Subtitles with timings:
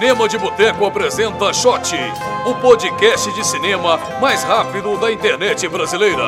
[0.00, 1.94] Cinema de Boteco apresenta Shot,
[2.46, 6.24] o podcast de cinema mais rápido da internet brasileira.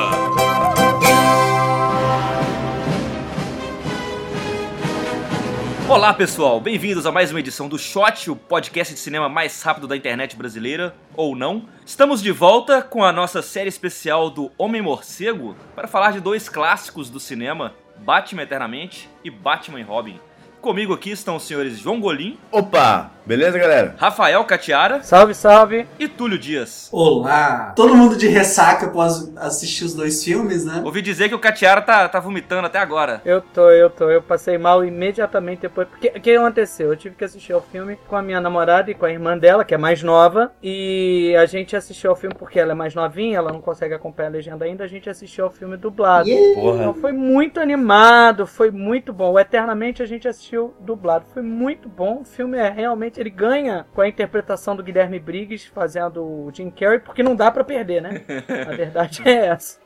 [5.89, 9.87] Olá pessoal, bem-vindos a mais uma edição do Shot, o podcast de cinema mais rápido
[9.87, 11.67] da internet brasileira, ou não.
[11.83, 16.47] Estamos de volta com a nossa série especial do Homem Morcego para falar de dois
[16.47, 20.19] clássicos do cinema, Batman Eternamente e Batman e Robin.
[20.63, 22.39] Comigo aqui estão os senhores João Golim.
[22.49, 23.11] Opa!
[23.25, 23.95] Beleza, galera?
[23.97, 25.01] Rafael Catiara.
[25.01, 25.87] Salve, salve.
[25.97, 26.89] E Túlio Dias.
[26.91, 27.71] Olá.
[27.73, 30.81] Todo mundo de ressaca após assistir os dois filmes, né?
[30.83, 33.21] Ouvi dizer que o Catiara tá, tá vomitando até agora.
[33.23, 34.09] Eu tô, eu tô.
[34.09, 35.87] Eu passei mal imediatamente depois.
[35.87, 36.89] Porque o que aconteceu?
[36.89, 39.63] Eu tive que assistir ao filme com a minha namorada e com a irmã dela,
[39.63, 40.51] que é mais nova.
[40.61, 44.27] E a gente assistiu ao filme porque ela é mais novinha, ela não consegue acompanhar
[44.27, 44.83] a legenda ainda.
[44.83, 46.27] A gente assistiu ao filme dublado.
[46.27, 46.59] Yeah.
[46.59, 46.77] Porra.
[46.79, 49.31] Então foi muito animado, foi muito bom.
[49.31, 51.25] O Eternamente a gente assistiu dublado.
[51.33, 52.21] Foi muito bom.
[52.21, 56.69] O filme é realmente ele ganha com a interpretação do Guilherme Briggs fazendo o Jim
[56.69, 58.21] Carrey, porque não dá para perder, né?
[58.67, 59.82] A verdade é essa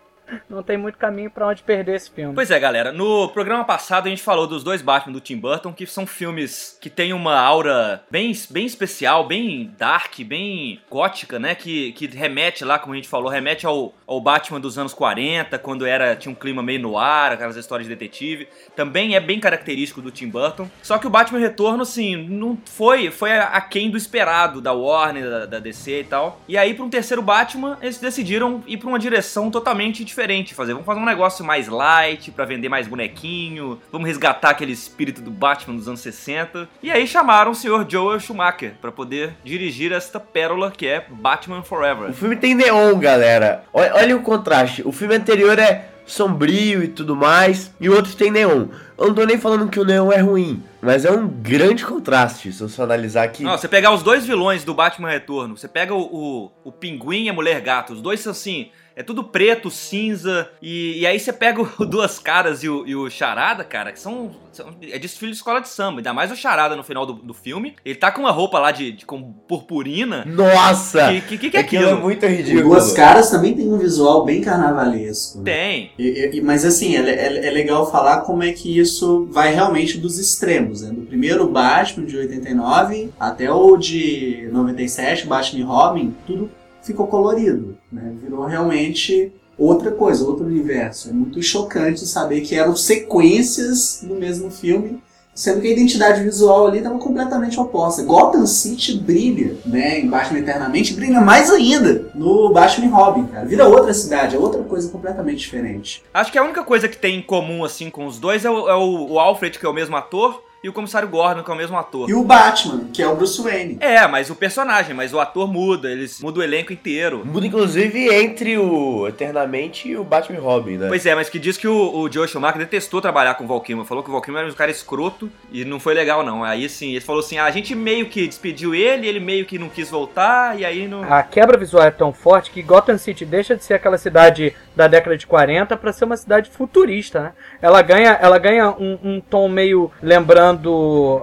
[0.50, 2.34] não tem muito caminho para onde perder esse filme.
[2.34, 2.92] Pois é, galera.
[2.92, 6.78] No programa passado a gente falou dos dois Batman do Tim Burton, que são filmes
[6.82, 11.56] que têm uma aura bem, bem especial, bem dark, bem gótica, né?
[11.56, 15.58] Que, que remete lá, como a gente falou, remete ao, ao Batman dos anos 40,
[15.60, 18.48] quando era tinha um clima meio no ar, aquelas histórias de detetive.
[18.76, 20.70] Também é bem característico do Tim Burton.
[20.82, 25.46] Só que o Batman Retorno, assim, não foi, foi aquém do esperado da Warner, da,
[25.46, 26.42] da DC e tal.
[26.48, 30.56] E aí, para um terceiro Batman, eles decidiram ir para uma direção totalmente diferente diferente
[30.56, 30.74] fazer.
[30.74, 33.80] Vamos fazer um negócio mais light para vender mais bonequinho.
[33.92, 36.68] Vamos resgatar aquele espírito do Batman dos anos 60.
[36.82, 41.62] E aí chamaram o senhor Joel Schumacher para poder dirigir esta pérola que é Batman
[41.62, 42.10] Forever.
[42.10, 43.64] O filme tem neon, galera.
[43.72, 44.82] Olha, olha o contraste.
[44.84, 48.68] O filme anterior é sombrio e tudo mais, e o outro tem neon.
[48.98, 52.54] Eu não tô nem falando que o neon é ruim, mas é um grande contraste,
[52.54, 53.44] se você analisar aqui.
[53.44, 57.26] Não, você pegar os dois vilões do Batman Retorno, você pega o, o, o Pinguim
[57.26, 60.50] e a Mulher Gato, os dois são assim é tudo preto, cinza.
[60.60, 64.00] E, e aí você pega o Duas Caras e o, e o Charada, cara, que
[64.00, 66.00] são, são, É desfile de escola de samba.
[66.00, 67.76] Ainda mais o Charada no final do, do filme.
[67.86, 70.26] Ele tá com uma roupa lá de, de com purpurina.
[70.26, 71.10] Nossa!
[71.10, 71.90] Que, que, que, que é aquilo?
[71.90, 72.66] é muito ridículo.
[72.66, 75.38] O Duas Caras também tem um visual bem carnavalesco.
[75.40, 75.44] Né?
[75.44, 75.92] Tem.
[76.00, 80.00] E, e, mas assim, é, é, é, legal falar como é que isso vai realmente
[80.00, 80.90] dos extremos, né?
[80.92, 86.50] Do primeiro Batman de 89 até o de 97, Batman e Robin, tudo
[86.88, 88.14] ficou colorido, né?
[88.22, 91.10] Virou realmente outra coisa, outro universo.
[91.10, 95.02] É muito chocante saber que eram sequências no mesmo filme,
[95.34, 98.02] sendo que a identidade visual ali estava completamente oposta.
[98.02, 103.46] Gotham City brilha, né, em Batman Eternamente, brilha mais ainda no Batman Robin, cara.
[103.46, 106.04] Vira outra cidade, é outra coisa completamente diferente.
[106.14, 108.68] Acho que a única coisa que tem em comum, assim, com os dois é o,
[108.68, 111.58] é o Alfred, que é o mesmo ator, e o comissário Gordon, que é o
[111.58, 112.10] mesmo ator.
[112.10, 113.78] E o Batman, que é o Bruce Wayne.
[113.80, 117.26] É, mas o personagem, mas o ator muda, eles mudam o elenco inteiro.
[117.26, 120.90] Muda, inclusive, entre o Eternamente e o Batman Robin, né?
[120.90, 123.62] Pois é, mas que diz que o, o Joe Schumacher detestou trabalhar com o Val
[123.62, 123.86] Kilmer.
[123.86, 126.44] Falou que o Val Kilmer era um cara escroto e não foi legal, não.
[126.44, 129.58] Aí, assim, ele falou assim, ah, a gente meio que despediu ele, ele meio que
[129.58, 131.02] não quis voltar, e aí não...
[131.02, 134.88] A quebra visual é tão forte que Gotham City deixa de ser aquela cidade da
[134.90, 137.34] década de 40 para ser uma cidade futurista, né?
[137.62, 140.57] Ela ganha, ela ganha um, um tom meio lembrando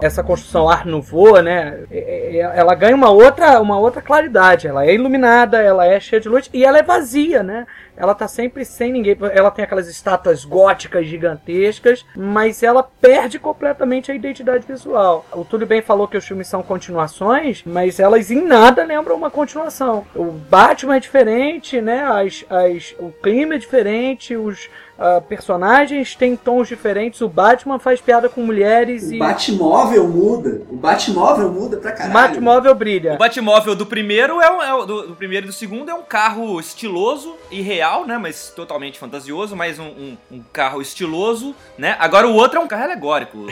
[0.03, 1.81] essa construção Art Nouveau, né?
[2.55, 4.67] Ela ganha uma outra, uma outra claridade.
[4.67, 7.67] Ela é iluminada, ela é cheia de luz e ela é vazia, né?
[7.97, 9.17] Ela tá sempre sem ninguém.
[9.33, 15.25] Ela tem aquelas estátuas góticas gigantescas, mas ela perde completamente a identidade visual.
[15.33, 19.31] O Túlio bem falou que os filmes são continuações, mas elas em nada lembram uma
[19.31, 20.05] continuação.
[20.15, 22.05] O Batman é diferente, né?
[22.05, 24.69] As, as, o clima é diferente, os
[24.99, 27.21] uh, personagens têm tons diferentes.
[27.21, 29.17] O Batman faz piada com mulheres o e.
[29.17, 30.63] O Batmóvel muda.
[30.71, 32.11] O Batmóvel muda pra caralho.
[32.11, 33.15] O Batmóvel brilha.
[33.15, 36.59] O Batmóvel do primeiro é, é do, do, primeiro e do segundo é um carro
[36.59, 38.19] estiloso e real, né?
[38.19, 41.97] Mas totalmente fantasioso, mas um, um, um carro estiloso, né?
[41.99, 43.47] Agora o outro é um carro alegórico.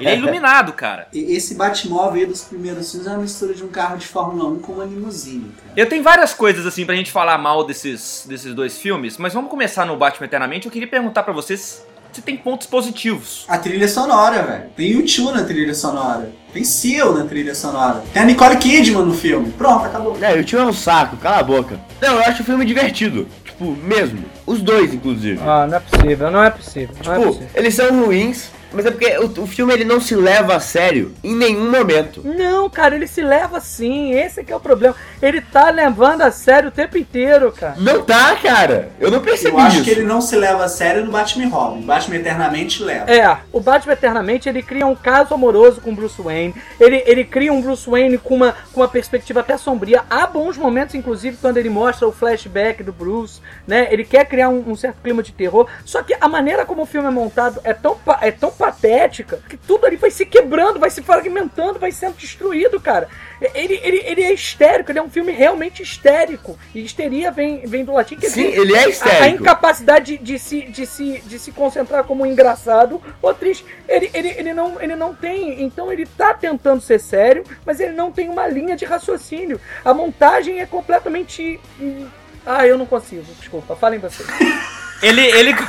[0.00, 1.08] Ele é iluminado, cara.
[1.12, 4.48] E esse Batmóvel aí dos primeiros filmes é uma mistura de um carro de Fórmula
[4.50, 5.72] 1 com uma limusine, cara.
[5.76, 9.50] Eu tenho várias coisas assim pra gente falar mal desses, desses dois filmes, mas vamos
[9.50, 10.66] começar no Batman Eternamente.
[10.66, 11.84] Eu queria perguntar para vocês
[12.16, 13.44] se tem pontos positivos.
[13.46, 14.64] A trilha sonora, velho.
[14.74, 16.32] Tem YouTube na trilha sonora.
[16.50, 18.02] Tem Seal na trilha sonora.
[18.12, 19.52] Tem a Nicole Kidman no filme.
[19.52, 20.16] Pronto, acabou.
[20.22, 21.78] É, YouTube é um saco, cala a boca.
[22.00, 23.28] Não, eu acho o filme divertido.
[23.44, 24.24] Tipo, mesmo.
[24.46, 25.38] Os dois, inclusive.
[25.42, 26.94] Ah, não é possível, não é possível.
[26.94, 27.48] Não tipo, é possível.
[27.54, 31.12] eles são ruins, Mas é porque o, o filme ele não se leva a sério
[31.22, 32.20] em nenhum momento.
[32.24, 34.12] Não, cara, ele se leva sim.
[34.12, 34.94] Esse que é o problema.
[35.22, 37.74] Ele tá levando a sério o tempo inteiro, cara.
[37.78, 38.90] Não tá, cara.
[39.00, 39.84] Eu não percebi Eu acho isso.
[39.84, 41.80] que ele não se leva a sério no Batman e Robin.
[41.82, 43.10] Batman Eternamente leva.
[43.10, 46.54] É, o Batman Eternamente ele cria um caso amoroso com Bruce Wayne.
[46.80, 50.04] Ele, ele cria um Bruce Wayne com uma, com uma perspectiva até sombria.
[50.10, 53.88] Há bons momentos, inclusive, quando ele mostra o flashback do Bruce, né?
[53.90, 55.66] Ele quer criar um, um certo clima de terror.
[55.84, 59.56] Só que a maneira como o filme é montado é tão, é tão patética que
[59.56, 63.08] tudo ali vai se quebrando, vai se fragmentando, vai sendo destruído, cara.
[63.54, 66.58] Ele, ele, ele é histérico, ele é um filme realmente histérico.
[66.74, 69.42] E histeria vem, vem do latim que Sim, ele é a, a histérico.
[69.42, 73.64] incapacidade de, de se, de, se, de se concentrar como um engraçado ou triste.
[73.88, 75.62] Ele, ele, ele, não, ele não tem.
[75.62, 79.60] Então ele tá tentando ser sério, mas ele não tem uma linha de raciocínio.
[79.84, 81.60] A montagem é completamente.
[81.80, 82.06] hum,
[82.44, 83.22] Ah, eu não consigo.
[83.38, 84.26] Desculpa, falem vocês.
[85.02, 85.20] Ele.
[85.20, 85.54] ele...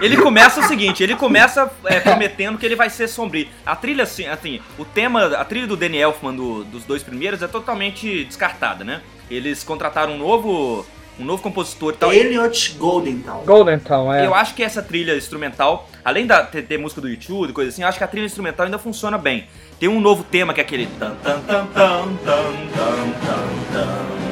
[0.00, 3.48] ele começa o seguinte, ele começa é, prometendo que ele vai ser sombrio.
[3.64, 7.42] A trilha, assim, assim, o tema, a trilha do Danny Elfman do, dos dois primeiros
[7.42, 9.00] é totalmente descartada, né?
[9.30, 10.86] Eles contrataram um novo,
[11.18, 12.12] um novo compositor tal.
[12.12, 13.42] Elliot Goldenthal.
[13.44, 14.26] Goldenthal, é.
[14.26, 17.82] Eu acho que essa trilha instrumental, além da ter, ter música do YouTube coisa assim,
[17.82, 19.46] eu acho que a trilha instrumental ainda funciona bem.
[19.78, 23.42] Tem um novo tema que é aquele tan tan tan tan tan tan.
[23.72, 24.27] tan.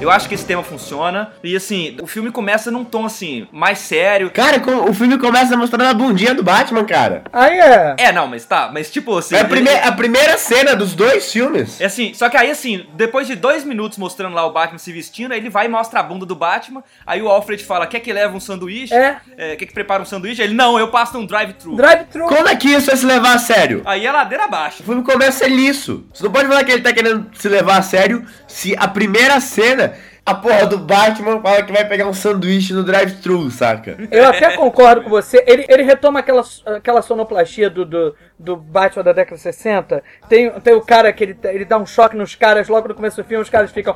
[0.00, 1.32] Eu acho que esse tema funciona.
[1.42, 4.30] E assim, o filme começa num tom assim, mais sério.
[4.30, 7.24] Cara, o filme começa mostrando a bundinha do Batman, cara.
[7.32, 7.94] Aí é.
[7.98, 9.34] É, não, mas tá, mas tipo assim.
[9.34, 11.80] É a, ele- prime a primeira cena dos dois filmes.
[11.80, 14.92] É assim, só que aí assim, depois de dois minutos mostrando lá o Batman se
[14.92, 16.82] vestindo, aí ele vai e mostra a bunda do Batman.
[17.06, 18.92] Aí o Alfred fala: quer que leva um sanduíche?
[18.94, 19.16] É.
[19.56, 20.42] quer que prepara um sanduíche?
[20.42, 21.74] Ele, não, eu passo num drive-thru.
[21.76, 22.26] Drive-thru.
[22.26, 23.82] Como é que isso é se levar a sério?
[23.86, 24.82] Aí é ladeira abaixo.
[24.82, 26.06] O filme começa liso.
[26.12, 29.40] Você não pode falar que ele tá querendo se levar a sério se a primeira
[29.40, 29.92] cena,
[30.26, 33.96] a porra do Batman fala que vai pegar um sanduíche no drive-thru, saca?
[34.10, 35.44] Eu até concordo com você.
[35.46, 36.42] Ele, ele retoma aquela,
[36.76, 40.02] aquela sonoplastia do, do, do Batman da década de 60.
[40.28, 43.22] Tem, tem o cara que ele, ele dá um choque nos caras logo no começo
[43.22, 43.94] do filme, os caras ficam.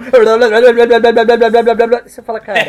[2.06, 2.60] Você fala, cara,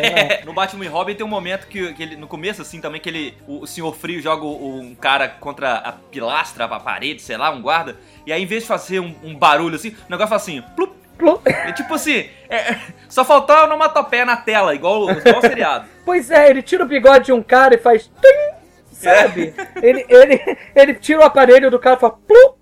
[0.42, 0.46] não.
[0.48, 3.10] no Batman e Robin tem um momento que, que ele, no começo, assim, também, que
[3.10, 3.38] ele.
[3.48, 7.62] O, o Senhor Frio joga um cara contra a pilastra, a parede, sei lá, um
[7.62, 7.96] guarda.
[8.26, 11.01] E aí, em vez de fazer um, um barulho assim, o negócio faz assim, plup.
[11.46, 12.76] É tipo assim, é-
[13.10, 15.86] só faltou onomatopeia na tela, igual, o- igual o seriado.
[16.04, 18.08] Pois é, ele tira o bigode de um cara e faz.
[18.08, 19.54] tim, Sabe?
[19.82, 22.18] Ele, ele, ele tira o aparelho do cara e fala.
[22.28, 22.58] Plup,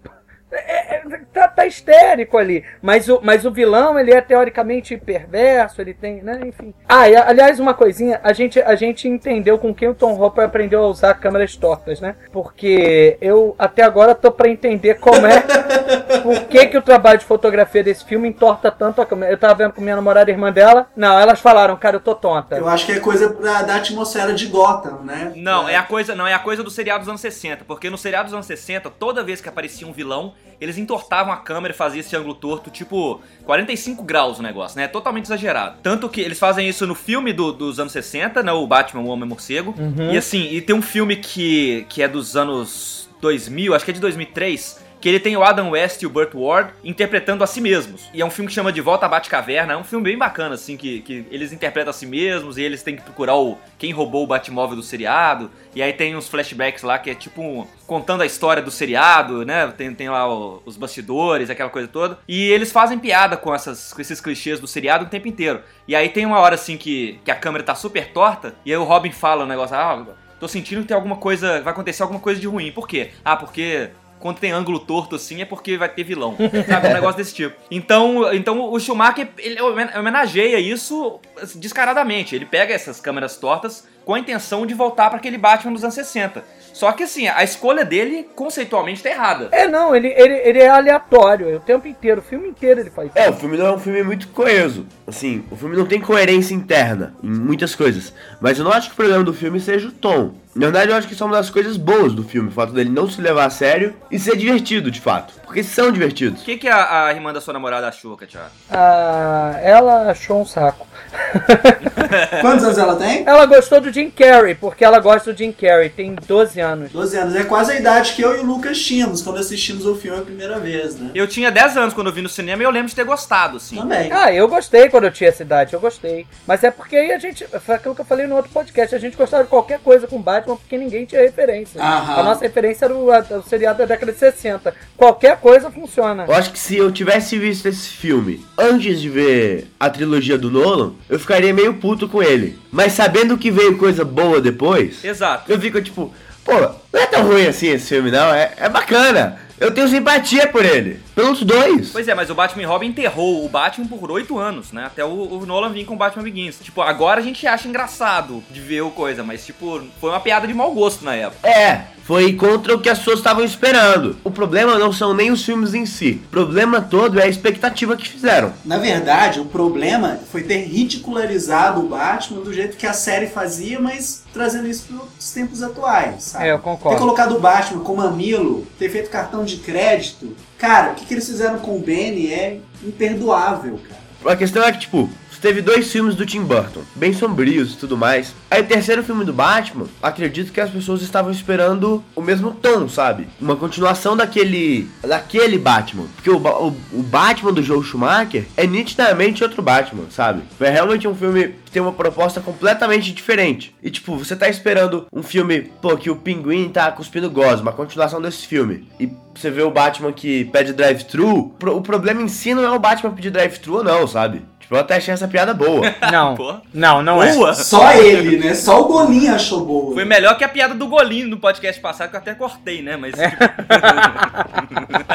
[0.51, 1.03] É, é,
[1.33, 2.63] tá, tá histérico ali.
[2.81, 6.41] Mas o, mas o vilão, ele é teoricamente perverso, ele tem, né?
[6.45, 6.73] Enfim.
[6.87, 10.45] Ah, e, aliás, uma coisinha, a gente, a gente entendeu com quem o Tom Hopper
[10.45, 12.15] aprendeu a usar câmeras tortas, né?
[12.31, 15.43] Porque eu até agora tô pra entender como é.
[16.23, 19.31] por que, que o trabalho de fotografia desse filme entorta tanto a câmera.
[19.31, 20.87] Eu tava vendo com minha namorada e irmã dela.
[20.95, 22.57] Não, elas falaram, cara, eu tô tonta.
[22.57, 25.31] Eu acho que é coisa pra, da atmosfera de Gotham, né?
[25.35, 27.97] Não, é a coisa, não é a coisa do seriado dos anos 60, porque no
[27.97, 31.77] seriado dos anos 60, toda vez que aparecia um vilão, eles entortavam a câmera e
[31.77, 34.87] faziam esse ângulo torto, tipo 45 graus o negócio, né?
[34.89, 35.77] Totalmente exagerado.
[35.81, 38.51] Tanto que eles fazem isso no filme do- dos anos 60, né?
[38.51, 39.73] O Batman, o Homem Morcego.
[40.11, 43.93] E assim, e tem um filme que, que é dos anos 2000, acho que é
[43.93, 47.61] de 2003, que ele tem o Adam West e o Burt Ward interpretando a si
[47.61, 48.09] mesmos.
[48.13, 49.73] E é um filme que chama De Volta à Batcaverna.
[49.73, 52.83] É um filme bem bacana, assim, que, que eles interpretam a si mesmos e eles
[52.83, 55.49] têm que procurar o quem roubou o Batmóvel do seriado.
[55.73, 59.45] E aí tem uns flashbacks lá que é tipo um- contando a história do seriado,
[59.45, 59.67] né?
[59.77, 62.19] Tem, tem lá o- os bastidores, aquela coisa toda.
[62.27, 65.61] E eles fazem piada com, essas, com esses clichês do seriado o tempo inteiro.
[65.87, 68.77] E aí tem uma hora assim que, que a câmera tá super torta e aí
[68.77, 70.05] o Robin fala o negócio, ah,
[70.39, 72.71] tô sentindo que tem alguma coisa, vai acontecer alguma coisa de ruim.
[72.71, 73.11] Por quê?
[73.23, 73.89] Ah, porque
[74.19, 76.35] quando tem ângulo torto assim é porque vai ter vilão.
[76.67, 76.87] Sabe?
[76.89, 77.55] Um negócio desse tipo.
[77.71, 82.35] Então, então o Schumacher, ele homen- homenageia isso assim, descaradamente.
[82.35, 85.93] Ele pega essas câmeras tortas com a intenção de voltar para aquele Batman dos anos
[85.95, 86.43] 60.
[86.73, 89.49] Só que assim, a escolha dele conceitualmente tá errada.
[89.51, 91.57] É, não, ele, ele, ele é aleatório.
[91.57, 93.17] O tempo inteiro, o filme inteiro ele faz isso.
[93.17, 94.85] É, o filme não é um filme muito coeso.
[95.05, 98.13] Assim, o filme não tem coerência interna em muitas coisas.
[98.39, 100.33] Mas eu não acho que o problema do filme seja o tom.
[100.55, 102.73] Na verdade, eu acho que isso é uma das coisas boas do filme, o fato
[102.73, 105.33] dele não se levar a sério e ser divertido, de fato.
[105.45, 106.41] Porque são divertidos.
[106.41, 108.41] O que, que a, a irmã da sua namorada achou, Katia?
[108.69, 110.87] Ah, ela achou um saco.
[112.41, 113.23] Quantos anos ela tem?
[113.25, 116.91] Ela gostou do Jim Carrey, porque ela gosta do Jim Carrey, tem 12 anos.
[116.91, 117.35] 12 anos.
[117.35, 120.23] É quase a idade que eu e o Lucas tínhamos quando assistimos o filme a
[120.23, 121.11] primeira vez, né?
[121.13, 123.57] Eu tinha 10 anos quando eu vi no cinema e eu lembro de ter gostado,
[123.57, 123.77] assim.
[123.77, 124.11] Também.
[124.11, 126.25] Ah, eu gostei quando eu tinha essa idade, eu gostei.
[126.45, 128.99] Mas é porque aí a gente, foi aquilo que eu falei no outro podcast, a
[128.99, 131.81] gente gostava de qualquer coisa com Batman porque ninguém tinha referência.
[131.81, 132.19] Aham.
[132.19, 134.73] A nossa referência era o, a- o seriado da década de 60.
[134.97, 136.25] Qualquer coisa funciona.
[136.27, 140.49] Eu acho que se eu tivesse visto esse filme antes de ver a trilogia do
[140.51, 142.57] Nolan, eu ficaria meio puto com ele.
[142.71, 145.51] Mas sabendo que veio coisa boa depois, Exato.
[145.51, 146.53] eu fico tipo, pô,
[146.93, 148.33] não é tão ruim assim esse filme, não.
[148.33, 149.39] É, é bacana.
[149.59, 151.01] Eu tenho simpatia por ele.
[151.13, 151.89] Pelos dois.
[151.89, 154.85] Pois é, mas o Batman e Robin enterrou o Batman por oito anos, né?
[154.85, 156.57] Até o, o Nolan vir com o Batman Begins.
[156.61, 160.47] Tipo, agora a gente acha engraçado de ver o coisa, mas, tipo, foi uma piada
[160.47, 161.47] de mau gosto na época.
[161.47, 164.17] É, foi contra o que as pessoas estavam esperando.
[164.23, 166.21] O problema não são nem os filmes em si.
[166.25, 168.53] O problema todo é a expectativa que fizeram.
[168.65, 173.79] Na verdade, o problema foi ter ridicularizado o Batman do jeito que a série fazia,
[173.79, 176.45] mas trazendo isso para os tempos atuais, sabe?
[176.45, 176.99] É, eu Ter concordo.
[176.99, 180.35] colocado o Batman com mamilo, ter feito cartão de crédito.
[180.57, 184.33] Cara, o que, que eles fizeram com o Benny é imperdoável, cara.
[184.33, 187.97] A questão é que, tipo, teve dois filmes do Tim Burton, bem sombrios e tudo
[187.97, 188.33] mais.
[188.49, 192.87] Aí o terceiro filme do Batman, acredito que as pessoas estavam esperando o mesmo tom,
[192.89, 193.27] sabe?
[193.39, 194.87] Uma continuação daquele.
[195.01, 196.05] daquele Batman.
[196.15, 200.43] Porque o, o, o Batman do Joe Schumacher é nitidamente outro Batman, sabe?
[200.59, 203.75] É realmente um filme que tem uma proposta completamente diferente.
[203.81, 207.73] E tipo, você tá esperando um filme, pô, que o pinguim tá cuspindo gosma, a
[207.73, 208.87] continuação desse filme.
[208.99, 211.53] E você vê o Batman que pede drive-thru.
[211.61, 214.41] O problema em si não é o Batman pedir drive-thru ou não, sabe?
[214.69, 215.81] Eu até achei essa piada boa.
[216.11, 216.55] Não, Pô.
[216.73, 217.33] não, não é.
[217.33, 217.53] Boa!
[217.53, 218.53] Só ele, né?
[218.53, 219.93] Só o Golinho achou boa.
[219.93, 222.95] Foi melhor que a piada do golinho no podcast passado, que eu até cortei, né?
[222.97, 223.25] Mas, tipo,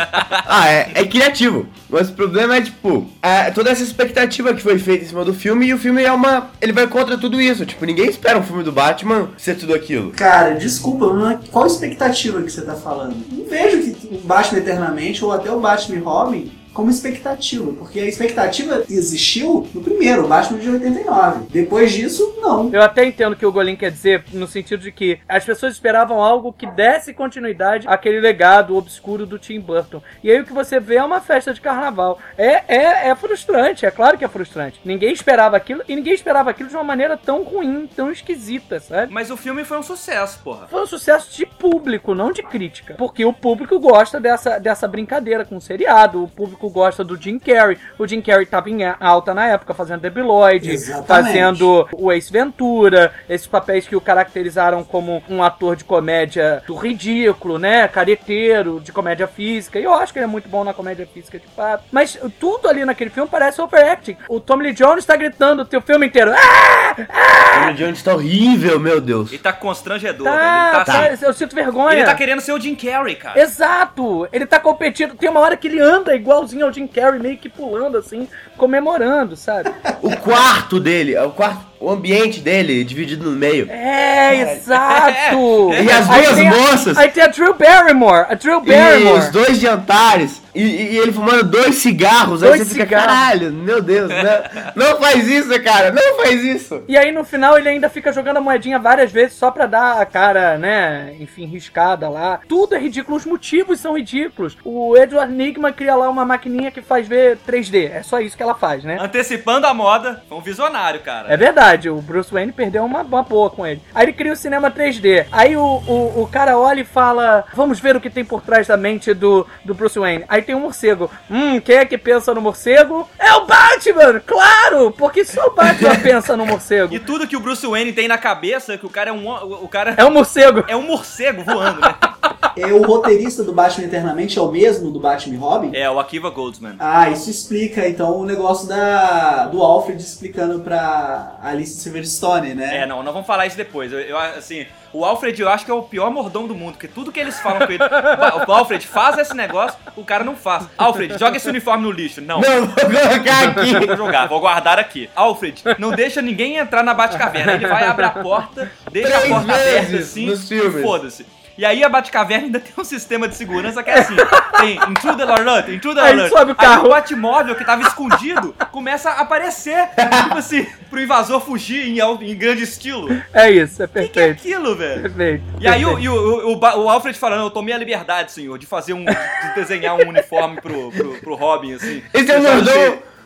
[0.46, 1.66] ah, é, é criativo.
[1.88, 5.34] Mas o problema é, tipo, é toda essa expectativa que foi feita em cima do
[5.34, 5.66] filme.
[5.66, 6.50] E o filme é uma.
[6.60, 7.64] Ele vai contra tudo isso.
[7.64, 10.10] Tipo, ninguém espera um filme do Batman ser tudo aquilo.
[10.12, 13.16] Cara, desculpa, mas qual expectativa que você tá falando?
[13.30, 18.04] Não vejo que o Batman Eternamente ou até o Batman Robin como expectativa, porque a
[18.04, 21.46] expectativa existiu no primeiro, o Batman de 89.
[21.50, 22.70] Depois disso, não.
[22.72, 25.72] Eu até entendo o que o Golin quer dizer, no sentido de que as pessoas
[25.72, 30.02] esperavam algo que desse continuidade àquele legado obscuro do Tim Burton.
[30.22, 32.18] E aí o que você vê é uma festa de carnaval.
[32.36, 34.80] É, é, é frustrante, é claro que é frustrante.
[34.84, 39.12] Ninguém esperava aquilo, e ninguém esperava aquilo de uma maneira tão ruim, tão esquisita, sabe?
[39.12, 40.66] mas o filme foi um sucesso, porra.
[40.66, 42.94] Foi um sucesso de público, não de crítica.
[42.94, 47.38] Porque o público gosta dessa, dessa brincadeira com o seriado, o público gosta do Jim
[47.38, 47.78] Carrey.
[47.98, 51.06] O Jim Carrey tava em alta na época, fazendo Debi Lloyd, Exatamente.
[51.06, 56.74] fazendo o Ace Ventura, esses papéis que o caracterizaram como um ator de comédia do
[56.74, 57.86] ridículo, né?
[57.88, 59.78] Careteiro, de comédia física.
[59.78, 61.84] E eu acho que ele é muito bom na comédia física, de fato.
[61.90, 64.16] Mas tudo ali naquele filme parece overacting.
[64.28, 66.32] O Tommy Lee Jones tá gritando o teu filme inteiro.
[66.34, 67.70] Ah!
[67.70, 69.30] O Jones tá horrível, meu Deus.
[69.30, 70.24] Ele tá constrangedor.
[70.26, 71.96] Tá, Ele tá, tá, assim, eu sinto vergonha.
[71.96, 73.40] ele tá querendo ser o Jim Carrey, cara.
[73.40, 74.28] Exato!
[74.32, 75.14] Ele tá competindo.
[75.14, 79.36] Tem uma hora que ele anda igualzinho ao Jim Carrey, meio que pulando assim, comemorando,
[79.36, 79.70] sabe?
[80.02, 83.70] O quarto dele, o quarto, o ambiente dele dividido no meio.
[83.70, 85.70] É, exato!
[85.72, 86.98] E as Aí duas a- moças.
[86.98, 89.18] aí tem a Drew Barrymore, a Drew E Barrymore.
[89.18, 90.42] os dois jantares.
[90.54, 92.40] E, e ele fumando dois cigarros.
[92.40, 93.06] Dois aí você fica, cigarros.
[93.06, 96.82] caralho, meu Deus, não, não faz isso, cara, não faz isso.
[96.86, 100.00] E aí no final ele ainda fica jogando a moedinha várias vezes só pra dar
[100.00, 102.40] a cara, né, enfim, riscada lá.
[102.48, 104.56] Tudo é ridículo, os motivos são ridículos.
[104.64, 107.90] O Edward Nigma cria lá uma maquininha que faz ver 3D.
[107.90, 108.98] É só isso que ela faz, né?
[109.00, 111.32] Antecipando a moda, foi um visionário, cara.
[111.32, 113.82] É verdade, o Bruce Wayne perdeu uma, uma boa com ele.
[113.94, 115.26] Aí ele cria o cinema 3D.
[115.32, 118.66] Aí o, o, o cara olha e fala: Vamos ver o que tem por trás
[118.66, 120.24] da mente do, do Bruce Wayne.
[120.28, 121.10] Aí tem um morcego.
[121.30, 123.08] Hum, quem é que pensa no morcego?
[123.18, 124.20] É o Batman!
[124.24, 124.92] Claro!
[124.92, 126.94] Porque só o Batman pensa no morcego.
[126.94, 129.28] E tudo que o Bruce Wayne tem na cabeça, que o cara é um.
[129.28, 130.64] O cara É um morcego.
[130.68, 131.94] é um morcego voando, né?
[132.56, 135.70] É, o roteirista do Batman Eternamente é o mesmo do Batman e Robin?
[135.74, 136.76] É, o Akiva Goldsman.
[136.78, 142.78] Ah, isso explica então o negócio da do Alfred explicando pra Alice Silverstone, né?
[142.82, 143.92] É, não, nós vamos falar isso depois.
[143.92, 146.88] Eu, eu, assim, o Alfred eu acho que é o pior mordomo do mundo, porque
[146.88, 147.78] tudo que eles falam com ele.
[147.78, 150.66] "Ba- O Alfred faz esse negócio, o cara não faz.
[150.78, 152.20] Alfred, joga esse uniforme no lixo.
[152.20, 152.40] Não.
[152.40, 153.86] Não, vou colocar aqui.
[153.86, 155.08] Vou jogar, vou guardar aqui.
[155.14, 157.52] Alfred, não deixa ninguém entrar na Batcaverna.
[157.52, 161.26] Ele vai, abre a porta, deixa Três a porta aberta assim e foda-se.
[161.56, 164.16] E aí a Batcaverna ainda tem um sistema de segurança que é assim,
[164.58, 166.30] tem intruder alert, intruder Aí alert.
[166.32, 166.86] sobe o Aí carro.
[166.86, 169.88] o Batmóvel que tava escondido começa a aparecer,
[170.24, 173.12] tipo assim, pro invasor fugir em, em grande estilo.
[173.12, 174.30] O É isso, é que, que é perfeito.
[174.40, 175.02] aquilo, velho?
[175.02, 175.44] Perfeito.
[175.60, 176.12] E aí o, perfeito.
[176.12, 179.04] o, o, Ba- o Alfred falando, eu tomei a liberdade, senhor, de fazer um.
[179.04, 182.02] de desenhar um uniforme pro, pro, pro Robin, assim.
[182.12, 182.42] Esse é um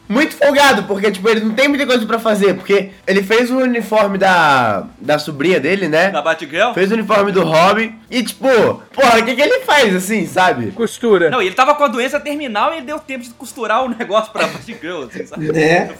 [0.08, 3.58] Muito folgado, porque, tipo, ele não tem muita coisa pra fazer, porque ele fez o
[3.58, 6.10] uniforme da, da sobrinha dele, né?
[6.10, 6.72] Da Batgirl?
[6.72, 8.48] Fez o uniforme do Robin e, tipo,
[8.94, 10.70] porra, o que que ele faz, assim, sabe?
[10.70, 11.28] Costura.
[11.28, 14.46] Não, ele tava com a doença terminal e deu tempo de costurar o negócio pra
[14.48, 15.52] Batgirl, assim, sabe?
[15.52, 15.90] Né?